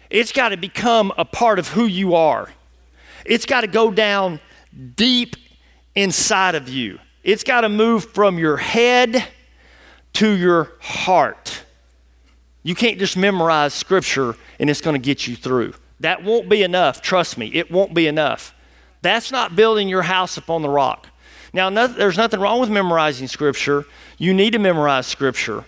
[0.09, 2.51] It's got to become a part of who you are.
[3.25, 4.39] It's got to go down
[4.95, 5.35] deep
[5.97, 7.01] inside of you.
[7.25, 9.27] It's got to move from your head
[10.13, 11.63] to your heart.
[12.63, 15.75] You can't just memorize scripture and it's going to get you through.
[16.01, 17.03] That won't be enough.
[17.03, 18.55] Trust me, it won't be enough.
[19.03, 21.09] That's not building your house upon the rock.
[21.57, 23.87] Now, no, there's nothing wrong with memorizing scripture.
[24.19, 25.65] You need to memorize scripture.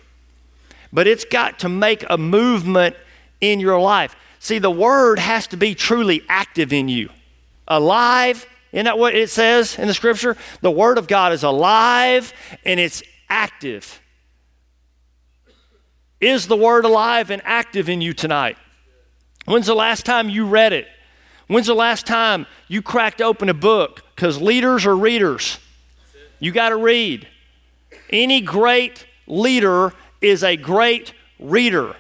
[0.93, 2.95] But it's got to make a movement
[3.41, 4.15] in your life.
[4.39, 7.09] See, the word has to be truly active in you,
[7.67, 8.47] alive.
[8.71, 10.37] Isn't that what it says in the scripture?
[10.61, 12.35] The word of God is alive
[12.67, 14.03] and it's active.
[16.21, 18.59] Is the word alive and active in you tonight?
[19.47, 20.87] When's the last time you read it?
[21.47, 24.03] When's the last time you cracked open a book?
[24.15, 25.59] Because leaders are readers.
[26.41, 27.27] You got to read.
[28.11, 31.95] Any great leader is a great reader.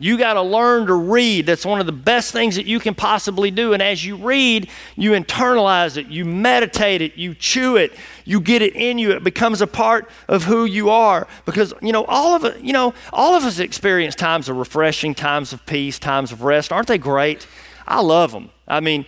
[0.00, 1.46] You got to learn to read.
[1.46, 3.72] That's one of the best things that you can possibly do.
[3.72, 7.92] And as you read, you internalize it, you meditate it, you chew it,
[8.24, 9.10] you get it in you.
[9.10, 11.26] It becomes a part of who you are.
[11.44, 12.64] Because you know all of.
[12.64, 16.72] You know all of us experience times of refreshing, times of peace, times of rest.
[16.72, 17.48] Aren't they great?
[17.86, 18.50] I love them.
[18.68, 19.04] I mean,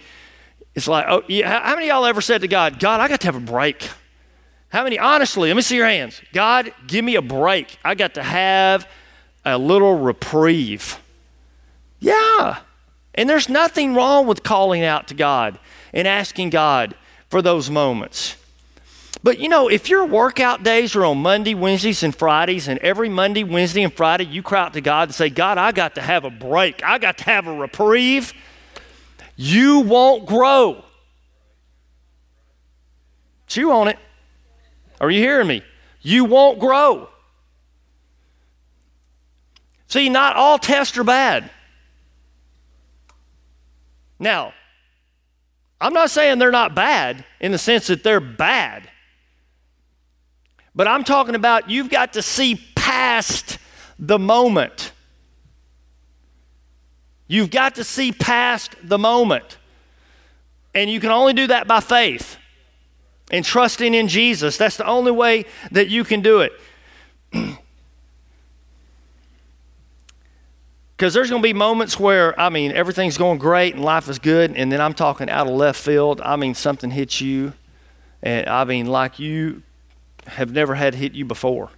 [0.74, 3.26] it's like, oh, yeah, how many y'all ever said to God, God, I got to
[3.26, 3.88] have a break?
[4.70, 6.20] How many, honestly, let me see your hands.
[6.32, 7.78] God, give me a break.
[7.84, 8.88] I got to have
[9.44, 10.98] a little reprieve.
[11.98, 12.60] Yeah.
[13.14, 15.58] And there's nothing wrong with calling out to God
[15.92, 16.94] and asking God
[17.28, 18.36] for those moments.
[19.22, 23.08] But you know, if your workout days are on Monday, Wednesdays, and Fridays, and every
[23.08, 26.00] Monday, Wednesday, and Friday you cry out to God and say, God, I got to
[26.00, 28.32] have a break, I got to have a reprieve,
[29.36, 30.84] you won't grow.
[33.46, 33.98] Chew on it.
[35.00, 35.62] Are you hearing me?
[36.02, 37.08] You won't grow.
[39.88, 41.50] See, not all tests are bad.
[44.18, 44.52] Now,
[45.80, 48.90] I'm not saying they're not bad in the sense that they're bad.
[50.74, 53.58] But I'm talking about you've got to see past
[53.98, 54.92] the moment.
[57.26, 59.56] You've got to see past the moment.
[60.74, 62.36] And you can only do that by faith
[63.30, 64.56] and trusting in Jesus.
[64.56, 66.52] That's the only way that you can do it.
[71.00, 74.18] Because there's going to be moments where, I mean, everything's going great and life is
[74.18, 76.20] good, and then I'm talking out of left field.
[76.20, 77.54] I mean, something hits you,
[78.22, 79.62] and I mean, like you
[80.26, 81.70] have never had hit you before.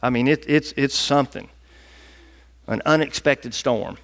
[0.00, 1.48] I mean, it, it's, it's something,
[2.68, 3.98] an unexpected storm.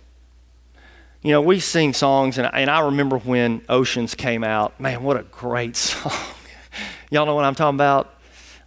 [1.23, 4.81] You know, we sing songs, and, and I remember when Oceans came out.
[4.81, 6.11] Man, what a great song.
[7.11, 8.15] Y'all know what I'm talking about?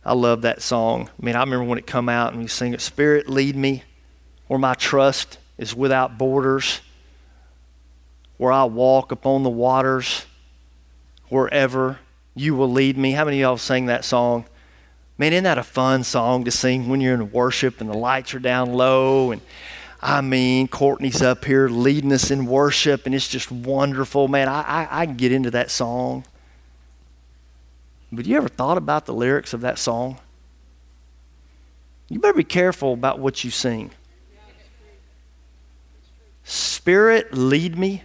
[0.06, 1.10] I love that song.
[1.22, 3.84] I mean, I remember when it come out and we sing it, Spirit, lead me
[4.48, 6.82] where my trust is without borders,
[8.38, 10.26] where I walk upon the waters,
[11.30, 12.00] wherever
[12.36, 13.12] you will lead me.
[13.12, 14.46] How many of y'all sing that song?
[15.18, 18.34] Man, isn't that a fun song to sing when you're in worship and the lights
[18.36, 19.32] are down low?
[19.32, 19.42] And
[20.00, 24.28] I mean, Courtney's up here leading us in worship, and it's just wonderful.
[24.28, 26.24] Man, I, I, I get into that song.
[28.12, 30.18] But you ever thought about the lyrics of that song?
[32.10, 33.92] You better be careful about what you sing.
[36.44, 38.04] Spirit, lead me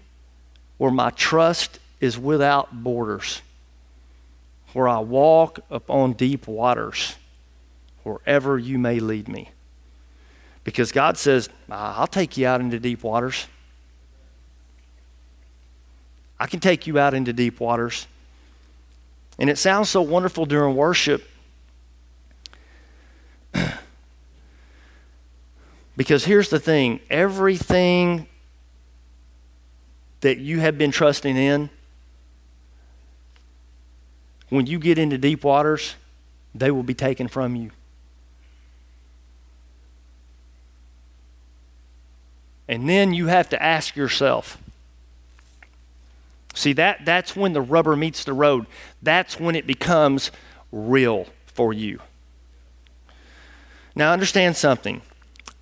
[0.76, 3.42] where my trust is without borders,
[4.72, 7.14] where I walk upon deep waters,
[8.02, 9.50] wherever you may lead me.
[10.64, 13.46] Because God says, I'll take you out into deep waters.
[16.40, 18.08] I can take you out into deep waters.
[19.42, 21.28] And it sounds so wonderful during worship
[25.96, 28.28] because here's the thing everything
[30.20, 31.70] that you have been trusting in,
[34.48, 35.96] when you get into deep waters,
[36.54, 37.72] they will be taken from you.
[42.68, 44.56] And then you have to ask yourself.
[46.54, 48.66] See that that's when the rubber meets the road.
[49.02, 50.30] That's when it becomes
[50.70, 52.00] real for you.
[53.94, 55.02] Now understand something.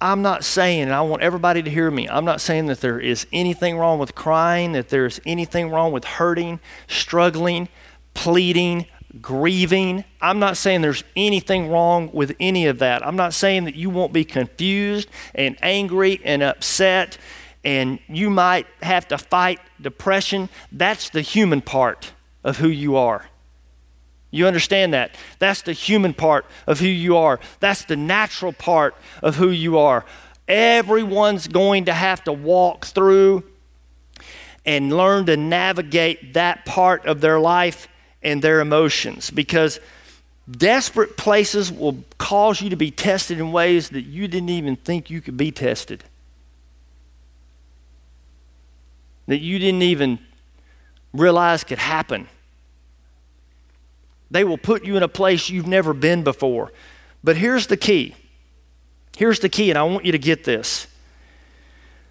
[0.00, 2.98] I'm not saying, and I want everybody to hear me, I'm not saying that there
[2.98, 7.68] is anything wrong with crying, that there is anything wrong with hurting, struggling,
[8.14, 8.86] pleading,
[9.20, 10.04] grieving.
[10.22, 13.06] I'm not saying there's anything wrong with any of that.
[13.06, 17.18] I'm not saying that you won't be confused and angry and upset
[17.64, 20.48] and you might have to fight depression.
[20.72, 23.26] That's the human part of who you are.
[24.30, 25.16] You understand that?
[25.38, 27.40] That's the human part of who you are.
[27.58, 30.04] That's the natural part of who you are.
[30.46, 33.44] Everyone's going to have to walk through
[34.64, 37.88] and learn to navigate that part of their life
[38.22, 39.80] and their emotions because
[40.50, 45.10] desperate places will cause you to be tested in ways that you didn't even think
[45.10, 46.04] you could be tested.
[49.30, 50.18] That you didn't even
[51.12, 52.26] realize could happen.
[54.28, 56.72] They will put you in a place you've never been before.
[57.22, 58.16] But here's the key.
[59.16, 60.88] Here's the key, and I want you to get this.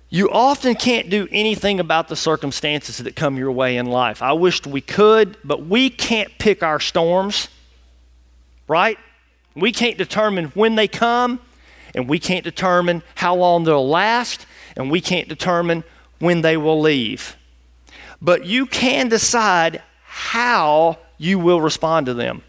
[0.07, 4.22] You often can't do anything about the circumstances that come your way in life.
[4.22, 7.49] I wished we could, but we can't pick our storms,
[8.65, 8.97] right?
[9.55, 11.41] We can't determine when they come,
[11.93, 14.45] and we can't determine how long they'll last,
[14.78, 15.84] and we can't determine
[16.20, 17.36] when they will leave.
[18.22, 22.43] But you can decide how you will respond to them.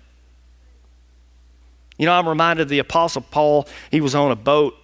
[1.99, 3.69] You know, I'm reminded of the Apostle Paul.
[3.91, 4.75] He was on a boat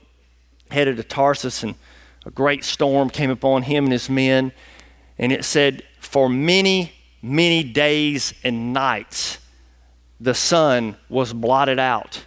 [0.70, 1.74] headed to Tarsus, and
[2.26, 4.53] a great storm came upon him and his men.
[5.18, 9.39] And it said, For many, many days and nights,
[10.20, 12.24] the sun was blotted out.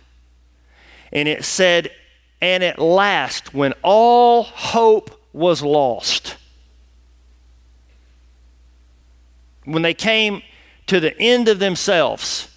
[1.11, 1.91] And it said,
[2.41, 6.35] And at last, when all hope was lost,
[9.73, 10.41] when they came
[10.87, 12.47] to the end of themselves.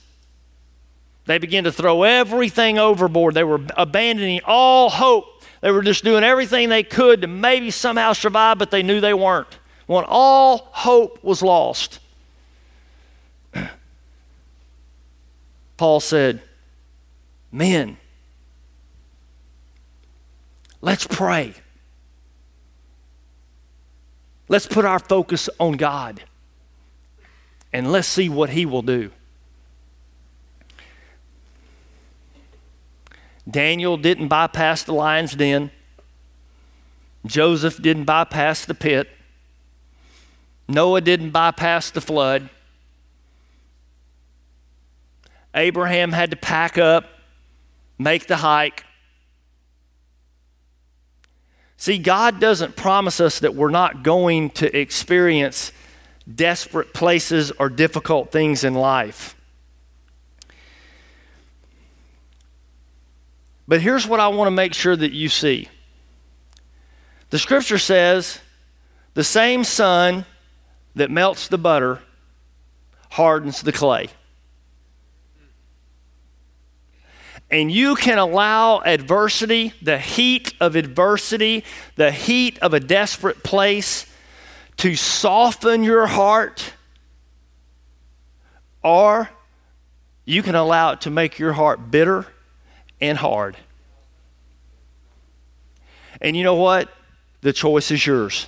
[1.26, 3.34] They began to throw everything overboard.
[3.34, 5.26] They were abandoning all hope.
[5.60, 9.14] They were just doing everything they could to maybe somehow survive, but they knew they
[9.14, 9.58] weren't.
[9.86, 12.00] When all hope was lost,
[15.76, 16.42] Paul said,
[17.52, 17.98] Men,
[20.80, 21.54] let's pray.
[24.48, 26.22] Let's put our focus on God
[27.72, 29.10] and let's see what He will do.
[33.50, 35.70] Daniel didn't bypass the lion's den.
[37.26, 39.08] Joseph didn't bypass the pit.
[40.68, 42.48] Noah didn't bypass the flood.
[45.54, 47.04] Abraham had to pack up,
[47.98, 48.84] make the hike.
[51.76, 55.72] See, God doesn't promise us that we're not going to experience
[56.32, 59.34] desperate places or difficult things in life.
[63.66, 65.68] But here's what I want to make sure that you see.
[67.30, 68.38] The scripture says,
[69.14, 70.26] the same sun
[70.94, 72.00] that melts the butter
[73.10, 74.08] hardens the clay.
[77.50, 81.64] And you can allow adversity, the heat of adversity,
[81.96, 84.06] the heat of a desperate place,
[84.78, 86.72] to soften your heart,
[88.82, 89.30] or
[90.24, 92.26] you can allow it to make your heart bitter
[93.00, 93.56] and hard.
[96.20, 96.88] And you know what?
[97.40, 98.46] The choice is yours.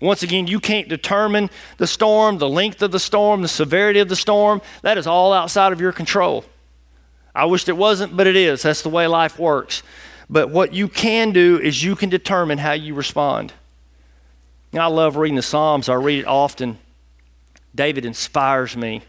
[0.00, 4.08] Once again, you can't determine the storm, the length of the storm, the severity of
[4.08, 4.60] the storm.
[4.82, 6.44] That is all outside of your control.
[7.34, 8.62] I wished it wasn't, but it is.
[8.62, 9.82] That's the way life works.
[10.32, 13.52] But what you can do is you can determine how you respond.
[14.72, 16.78] I love reading the Psalms, I read it often.
[17.74, 19.02] David inspires me.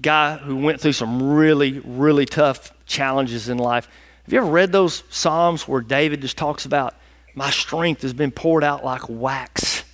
[0.00, 3.86] Guy who went through some really, really tough challenges in life.
[4.24, 6.94] Have you ever read those Psalms where David just talks about
[7.34, 9.84] my strength has been poured out like wax.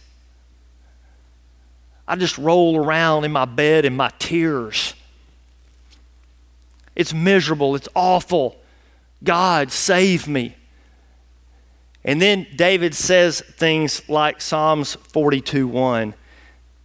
[2.07, 4.95] I just roll around in my bed in my tears.
[6.97, 7.77] It's miserable.
[7.77, 8.57] It's awful.
[9.23, 10.57] God, save me.
[12.05, 16.15] And then David says things like Psalms 42 1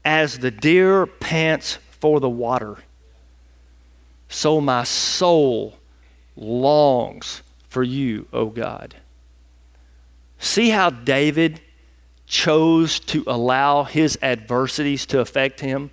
[0.04, 2.78] As the deer pants for the water,
[4.28, 5.78] so my soul
[6.36, 8.96] longs for you, O God.
[10.40, 11.62] See how David
[12.26, 15.92] chose to allow his adversities to affect him?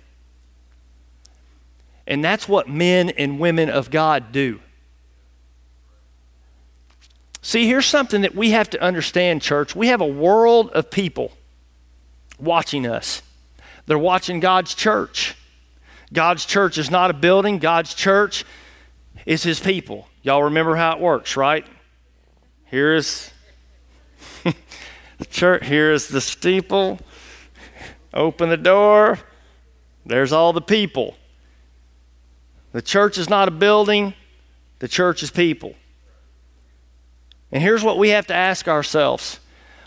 [2.09, 4.59] And that's what men and women of God do.
[7.43, 9.75] See, here's something that we have to understand, church.
[9.75, 11.31] We have a world of people
[12.39, 13.21] watching us.
[13.85, 15.35] They're watching God's church.
[16.11, 18.43] God's church is not a building, God's church
[19.27, 20.07] is his people.
[20.23, 21.65] Y'all remember how it works, right?
[22.65, 23.31] Here is
[24.43, 26.99] the church, here is the steeple.
[28.11, 29.19] Open the door.
[30.05, 31.15] There's all the people.
[32.71, 34.13] The church is not a building,
[34.79, 35.75] the church is people.
[37.51, 39.39] And here's what we have to ask ourselves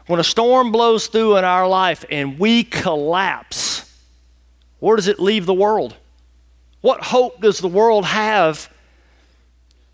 [0.07, 3.89] when a storm blows through in our life and we collapse,
[4.81, 5.95] where does it leave the world?
[6.81, 8.69] What hope does the world have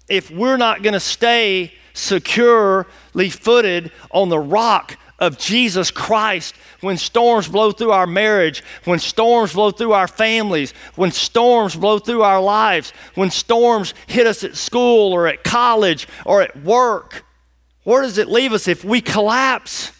[0.08, 6.96] if we're not going to stay securely footed on the rock of Jesus Christ when
[6.96, 12.22] storms blow through our marriage, when storms blow through our families, when storms blow through
[12.22, 17.24] our lives, when storms hit us at school or at college or at work.
[17.82, 19.92] Where does it leave us if we collapse?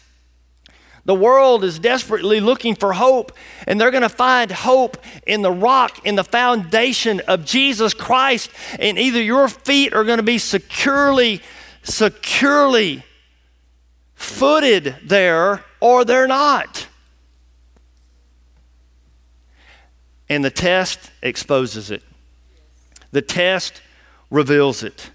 [1.05, 3.31] The world is desperately looking for hope,
[3.65, 8.51] and they're going to find hope in the rock, in the foundation of Jesus Christ.
[8.77, 11.41] And either your feet are going to be securely
[11.83, 13.03] securely
[14.19, 16.87] footed there or they're not.
[20.27, 22.03] And the test exposes it,
[23.11, 23.81] the test
[24.29, 25.09] reveals it.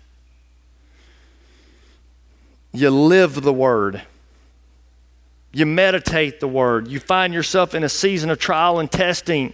[2.72, 4.02] You live the word.
[5.52, 6.88] You meditate the word.
[6.88, 9.52] You find yourself in a season of trial and testing.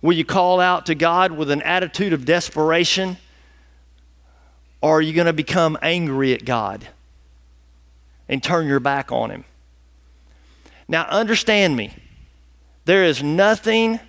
[0.00, 3.16] Will you call out to God with an attitude of desperation?
[4.80, 6.86] Or are you going to become angry at God
[8.32, 9.44] and turn your back on Him?
[10.88, 11.92] Now, understand me.
[12.86, 14.00] There is nothing,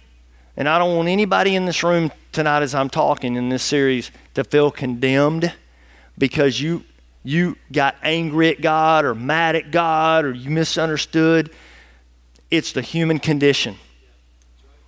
[0.56, 4.12] and I don't want anybody in this room tonight as I'm talking in this series
[4.36, 5.54] to feel condemned
[6.18, 6.86] because you
[7.26, 11.52] you got angry at God or mad at God or you misunderstood.
[12.52, 13.76] It's the human condition.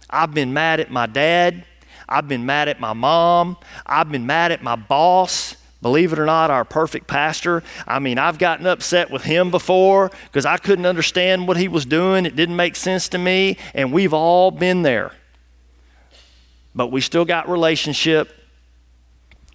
[0.09, 1.65] I've been mad at my dad.
[2.07, 3.57] I've been mad at my mom.
[3.85, 5.55] I've been mad at my boss
[5.85, 10.09] Believe it or not, our perfect pastor, I mean, I've gotten upset with him before
[10.25, 12.25] because I couldn't understand what he was doing.
[12.25, 15.11] It didn't make sense to me, and we've all been there.
[16.73, 18.33] But we still got relationship.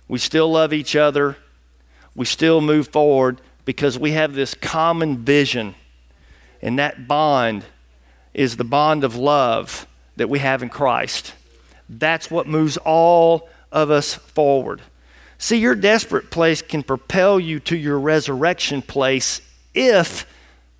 [0.06, 1.36] We still love each other.
[2.14, 5.74] We still move forward because we have this common vision.
[6.62, 7.64] And that bond
[8.34, 11.34] is the bond of love that we have in Christ.
[11.88, 14.80] That's what moves all of us forward.
[15.40, 19.40] See, your desperate place can propel you to your resurrection place
[19.72, 20.26] if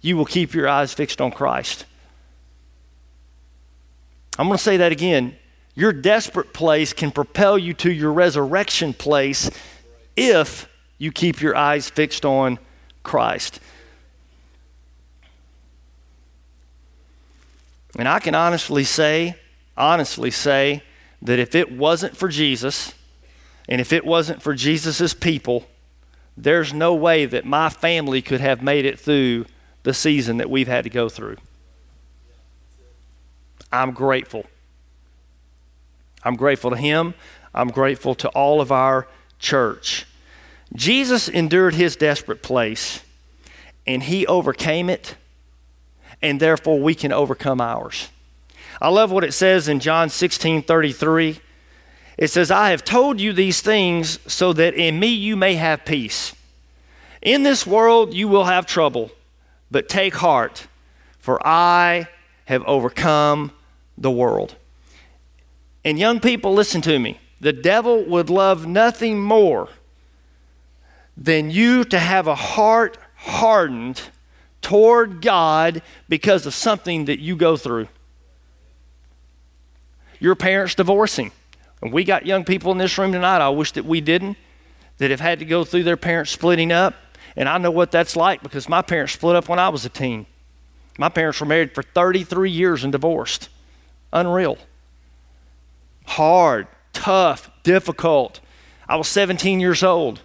[0.03, 1.87] you will keep your eyes fixed on Christ.
[4.39, 5.35] I'm going to say that again.
[5.75, 9.51] Your desperate place can propel you to your resurrection place
[10.15, 12.59] if you keep your eyes fixed on
[13.03, 13.61] Christ.
[17.99, 19.37] And I can honestly say,
[19.75, 20.83] honestly say,
[21.23, 22.93] that if it wasn't for Jesus
[23.71, 25.67] and if it wasn't for Jesus' people,
[26.37, 29.47] there's no way that my family could have made it through
[29.85, 31.37] the season that we've had to go through.
[33.73, 34.47] I'm grateful.
[36.25, 37.15] I'm grateful to him.
[37.55, 39.07] I'm grateful to all of our
[39.39, 40.07] church.
[40.75, 43.03] Jesus endured his desperate place
[43.87, 45.17] and he overcame it,
[46.21, 48.09] and therefore we can overcome ours.
[48.81, 51.41] I love what it says in John 16 33.
[52.19, 55.85] It says, I have told you these things so that in me you may have
[55.85, 56.35] peace.
[57.23, 59.11] In this world you will have trouble,
[59.71, 60.67] but take heart,
[61.19, 62.09] for I
[62.47, 63.53] have overcome
[63.97, 64.57] the world.
[65.85, 67.21] And young people, listen to me.
[67.41, 69.69] The devil would love nothing more
[71.17, 74.03] than you to have a heart hardened
[74.63, 77.89] toward God because of something that you go through
[80.21, 81.33] your parents divorcing.
[81.83, 84.37] And we got young people in this room tonight, I wish that we didn't,
[84.99, 86.95] that have had to go through their parents splitting up.
[87.37, 89.89] And I know what that's like because my parents split up when I was a
[89.89, 90.27] teen.
[90.99, 93.49] My parents were married for 33 years and divorced.
[94.13, 94.59] Unreal.
[96.05, 98.41] Hard, tough, difficult.
[98.89, 100.21] I was 17 years old.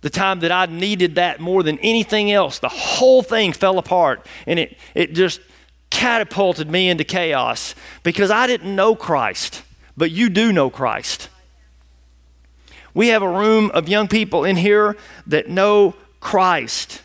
[0.00, 4.26] The time that I needed that more than anything else, the whole thing fell apart.
[4.46, 5.40] And it, it just
[5.90, 9.62] catapulted me into chaos because I didn't know Christ,
[10.00, 11.28] but you do know Christ.
[12.94, 14.96] We have a room of young people in here
[15.26, 17.02] that know Christ.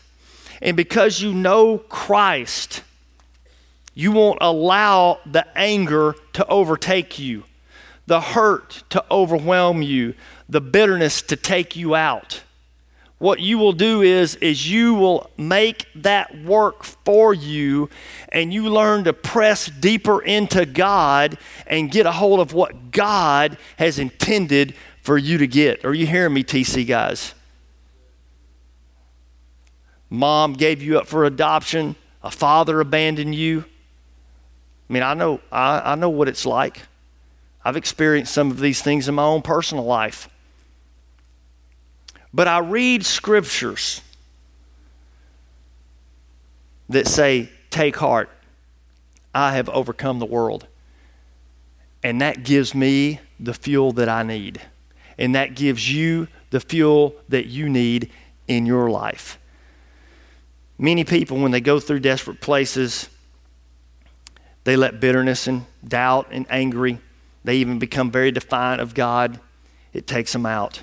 [0.62, 2.82] And because you know Christ,
[3.92, 7.44] you won't allow the anger to overtake you,
[8.06, 10.14] the hurt to overwhelm you,
[10.48, 12.44] the bitterness to take you out
[13.18, 17.88] what you will do is is you will make that work for you
[18.30, 23.56] and you learn to press deeper into God and get a hold of what God
[23.78, 25.84] has intended for you to get.
[25.84, 27.34] Are you hearing me TC guys?
[30.10, 33.64] Mom gave you up for adoption, a father abandoned you.
[34.88, 36.82] I mean, I know I, I know what it's like.
[37.64, 40.28] I've experienced some of these things in my own personal life.
[42.36, 44.02] But I read scriptures
[46.90, 48.28] that say, Take heart,
[49.34, 50.66] I have overcome the world.
[52.02, 54.60] And that gives me the fuel that I need.
[55.16, 58.10] And that gives you the fuel that you need
[58.46, 59.38] in your life.
[60.76, 63.08] Many people, when they go through desperate places,
[64.64, 66.98] they let bitterness and doubt and angry,
[67.44, 69.40] they even become very defiant of God.
[69.94, 70.82] It takes them out.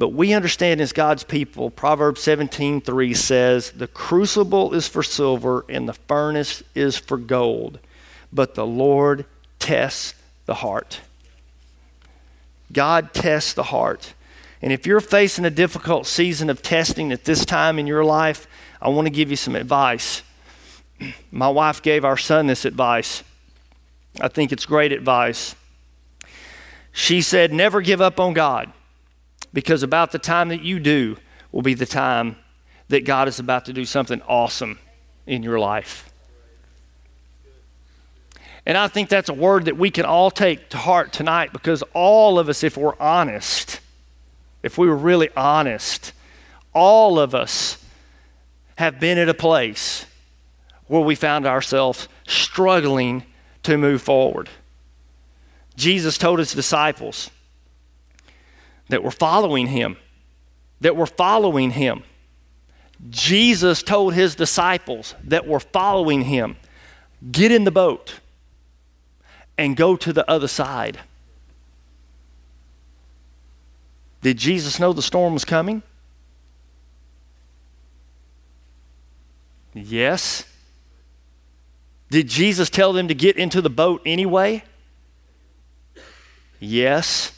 [0.00, 5.86] But we understand as God's people, Proverbs 17:3 says, "The crucible is for silver and
[5.86, 7.78] the furnace is for gold,
[8.32, 9.26] but the Lord
[9.58, 10.14] tests
[10.46, 11.00] the heart."
[12.72, 14.14] God tests the heart.
[14.62, 18.46] And if you're facing a difficult season of testing at this time in your life,
[18.80, 20.22] I want to give you some advice.
[21.30, 23.22] My wife gave our son this advice.
[24.18, 25.54] I think it's great advice.
[26.90, 28.72] She said, Never give up on God
[29.52, 31.16] because about the time that you do
[31.52, 32.36] will be the time
[32.88, 34.78] that God is about to do something awesome
[35.26, 36.10] in your life.
[38.66, 41.82] And I think that's a word that we can all take to heart tonight because
[41.94, 43.80] all of us, if we're honest,
[44.62, 46.12] if we were really honest,
[46.72, 47.82] all of us
[48.76, 50.06] have been at a place
[50.86, 53.24] where we found ourselves struggling
[53.62, 54.48] to move forward.
[55.76, 57.30] Jesus told his disciples,
[58.90, 59.96] that were following him,
[60.80, 62.02] that were following him.
[63.08, 66.56] Jesus told his disciples that were following him,
[67.32, 68.20] get in the boat
[69.56, 71.00] and go to the other side.
[74.22, 75.82] Did Jesus know the storm was coming?
[79.72, 80.44] Yes.
[82.10, 84.64] Did Jesus tell them to get into the boat anyway?
[86.58, 87.32] Yes.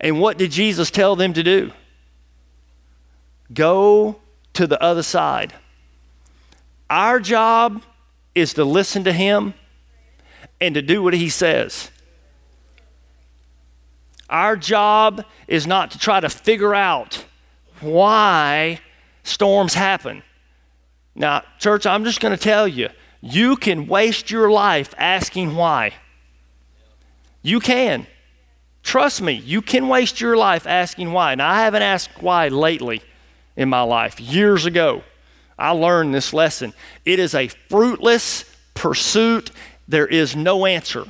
[0.00, 1.72] And what did Jesus tell them to do?
[3.52, 4.16] Go
[4.54, 5.54] to the other side.
[6.90, 7.82] Our job
[8.34, 9.54] is to listen to Him
[10.60, 11.90] and to do what He says.
[14.28, 17.24] Our job is not to try to figure out
[17.80, 18.80] why
[19.22, 20.22] storms happen.
[21.14, 22.88] Now, church, I'm just going to tell you
[23.20, 25.94] you can waste your life asking why.
[27.42, 28.06] You can.
[28.86, 31.34] Trust me, you can waste your life asking why.
[31.34, 33.02] Now, I haven't asked why lately
[33.56, 34.20] in my life.
[34.20, 35.02] Years ago,
[35.58, 36.72] I learned this lesson.
[37.04, 39.50] It is a fruitless pursuit,
[39.88, 41.04] there is no answer.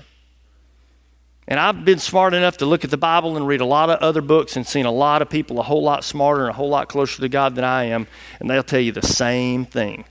[1.47, 3.99] And I've been smart enough to look at the Bible and read a lot of
[3.99, 6.71] other books and seen a lot of people a whole lot smarter and a whole
[6.71, 8.07] lot closer to God than I am,
[8.41, 10.07] and they'll tell you the same thing.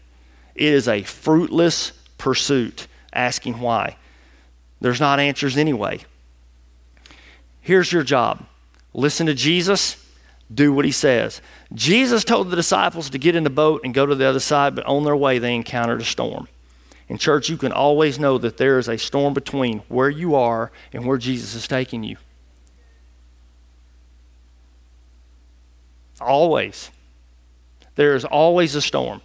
[0.53, 3.97] It is a fruitless pursuit, asking why.
[4.81, 6.01] There's not answers anyway.
[7.65, 8.45] Here's your job
[8.93, 9.97] listen to Jesus,
[10.53, 11.41] do what he says.
[11.73, 14.75] Jesus told the disciples to get in the boat and go to the other side,
[14.75, 16.47] but on their way, they encountered a storm.
[17.09, 20.71] In church, you can always know that there is a storm between where you are
[20.93, 22.17] and where Jesus is taking you.
[26.21, 26.91] Always.
[27.95, 29.21] There is always a storm.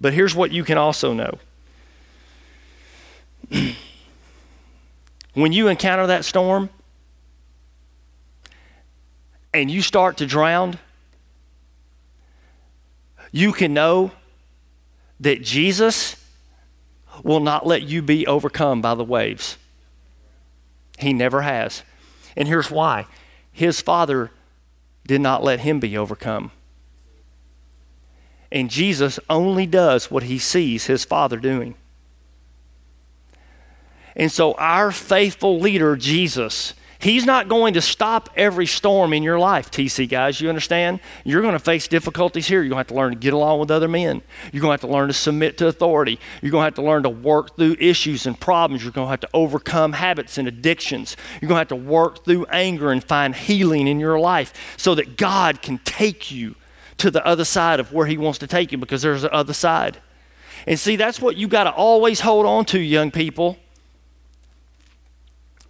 [0.00, 1.38] But here's what you can also know
[5.34, 6.70] when you encounter that storm
[9.56, 10.78] and you start to drown,
[13.32, 14.12] you can know
[15.20, 16.16] that Jesus
[17.22, 19.56] will not let you be overcome by the waves.
[20.98, 21.82] He never has.
[22.36, 23.06] And here's why
[23.52, 24.30] His Father
[25.06, 26.50] did not let him be overcome.
[28.50, 31.74] And Jesus only does what he sees his Father doing.
[34.14, 39.38] And so, our faithful leader, Jesus, He's not going to stop every storm in your
[39.38, 40.40] life, TC guys.
[40.40, 41.00] You understand?
[41.24, 42.62] You're going to face difficulties here.
[42.62, 44.22] You're going to have to learn to get along with other men.
[44.52, 46.18] You're going to have to learn to submit to authority.
[46.40, 48.82] You're going to have to learn to work through issues and problems.
[48.82, 51.16] You're going to have to overcome habits and addictions.
[51.40, 54.94] You're going to have to work through anger and find healing in your life so
[54.94, 56.54] that God can take you
[56.98, 59.52] to the other side of where He wants to take you because there's the other
[59.52, 59.98] side.
[60.66, 63.58] And see, that's what you got to always hold on to, young people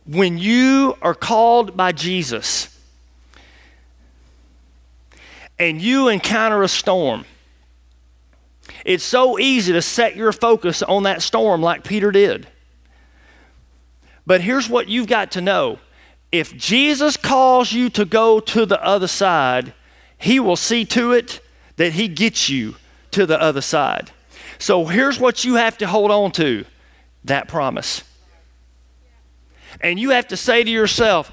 [0.07, 2.69] when you are called by Jesus
[5.59, 7.25] and you encounter a storm,
[8.85, 12.47] it's so easy to set your focus on that storm like Peter did.
[14.27, 15.79] But here's what you've got to know
[16.33, 19.73] if Jesus calls you to go to the other side,
[20.19, 21.41] he will see to it
[21.77, 22.77] that he gets you
[23.13, 24.11] to the other side.
[24.59, 26.65] So here's what you have to hold on to
[27.25, 28.03] that promise.
[29.81, 31.31] And you have to say to yourself,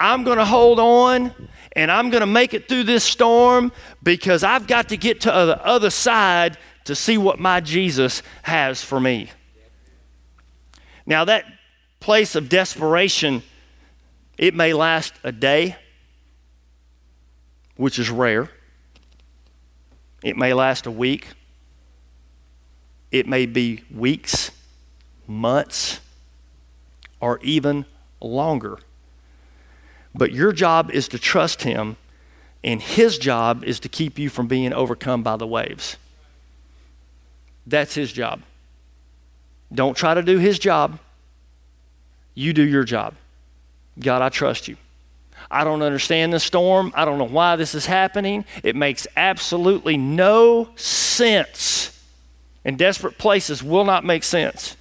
[0.00, 1.34] I'm going to hold on
[1.72, 3.72] and I'm going to make it through this storm
[4.02, 8.82] because I've got to get to the other side to see what my Jesus has
[8.82, 9.30] for me.
[11.04, 11.44] Now, that
[12.00, 13.42] place of desperation,
[14.36, 15.76] it may last a day,
[17.76, 18.50] which is rare.
[20.22, 21.28] It may last a week.
[23.10, 24.50] It may be weeks,
[25.26, 26.00] months
[27.20, 27.84] or even
[28.20, 28.78] longer.
[30.14, 31.96] But your job is to trust Him,
[32.64, 35.96] and His job is to keep you from being overcome by the waves.
[37.66, 38.42] That's His job.
[39.72, 40.98] Don't try to do His job.
[42.34, 43.14] You do your job.
[43.98, 44.76] God, I trust you.
[45.50, 46.92] I don't understand the storm.
[46.94, 48.44] I don't know why this is happening.
[48.62, 51.98] It makes absolutely no sense.
[52.64, 54.76] And desperate places will not make sense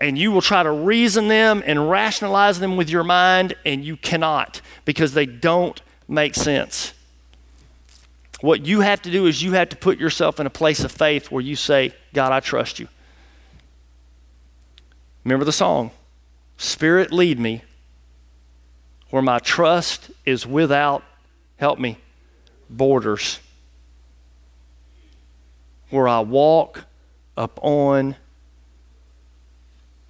[0.00, 3.96] and you will try to reason them and rationalize them with your mind, and you
[3.96, 6.94] cannot because they don't make sense.
[8.40, 10.92] What you have to do is you have to put yourself in a place of
[10.92, 12.88] faith where you say, God, I trust you.
[15.24, 15.90] Remember the song,
[16.56, 17.62] Spirit, lead me
[19.10, 21.02] where my trust is without,
[21.56, 21.98] help me,
[22.68, 23.40] borders.
[25.90, 26.84] Where I walk
[27.36, 28.16] up on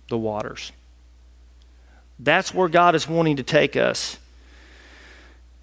[0.09, 0.73] the waters.
[2.19, 4.19] That's where God is wanting to take us.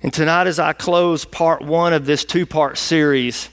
[0.01, 3.49] And tonight, as I close part one of this two part series,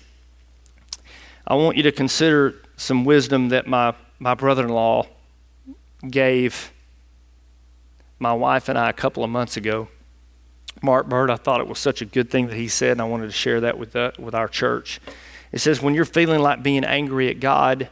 [1.46, 5.06] I want you to consider some wisdom that my, my brother in law
[6.08, 6.72] gave
[8.18, 9.88] my wife and I a couple of months ago
[10.82, 11.30] Mark Bird.
[11.30, 13.32] I thought it was such a good thing that he said, and I wanted to
[13.32, 15.00] share that with, the, with our church.
[15.52, 17.88] It says, when you're feeling like being angry at God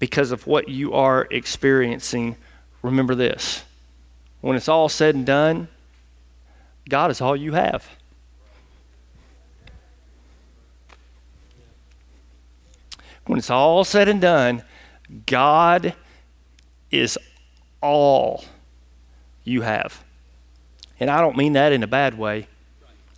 [0.00, 2.36] because of what you are experiencing,
[2.82, 3.62] remember this.
[4.40, 5.68] When it's all said and done,
[6.88, 7.88] God is all you have.
[13.26, 14.64] When it's all said and done,
[15.26, 15.94] God
[16.90, 17.18] is
[17.80, 18.44] all
[19.44, 20.02] you have.
[20.98, 22.48] And I don't mean that in a bad way,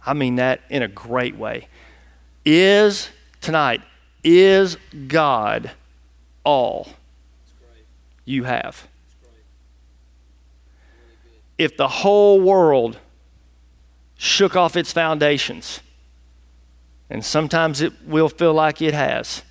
[0.04, 1.68] I mean that in a great way.
[2.44, 3.08] Is
[3.40, 3.82] tonight,
[4.24, 4.76] is
[5.06, 5.70] God
[6.44, 6.88] all
[8.24, 8.88] you have?
[11.58, 12.98] If the whole world
[14.16, 15.80] shook off its foundations,
[17.10, 19.42] and sometimes it will feel like it has,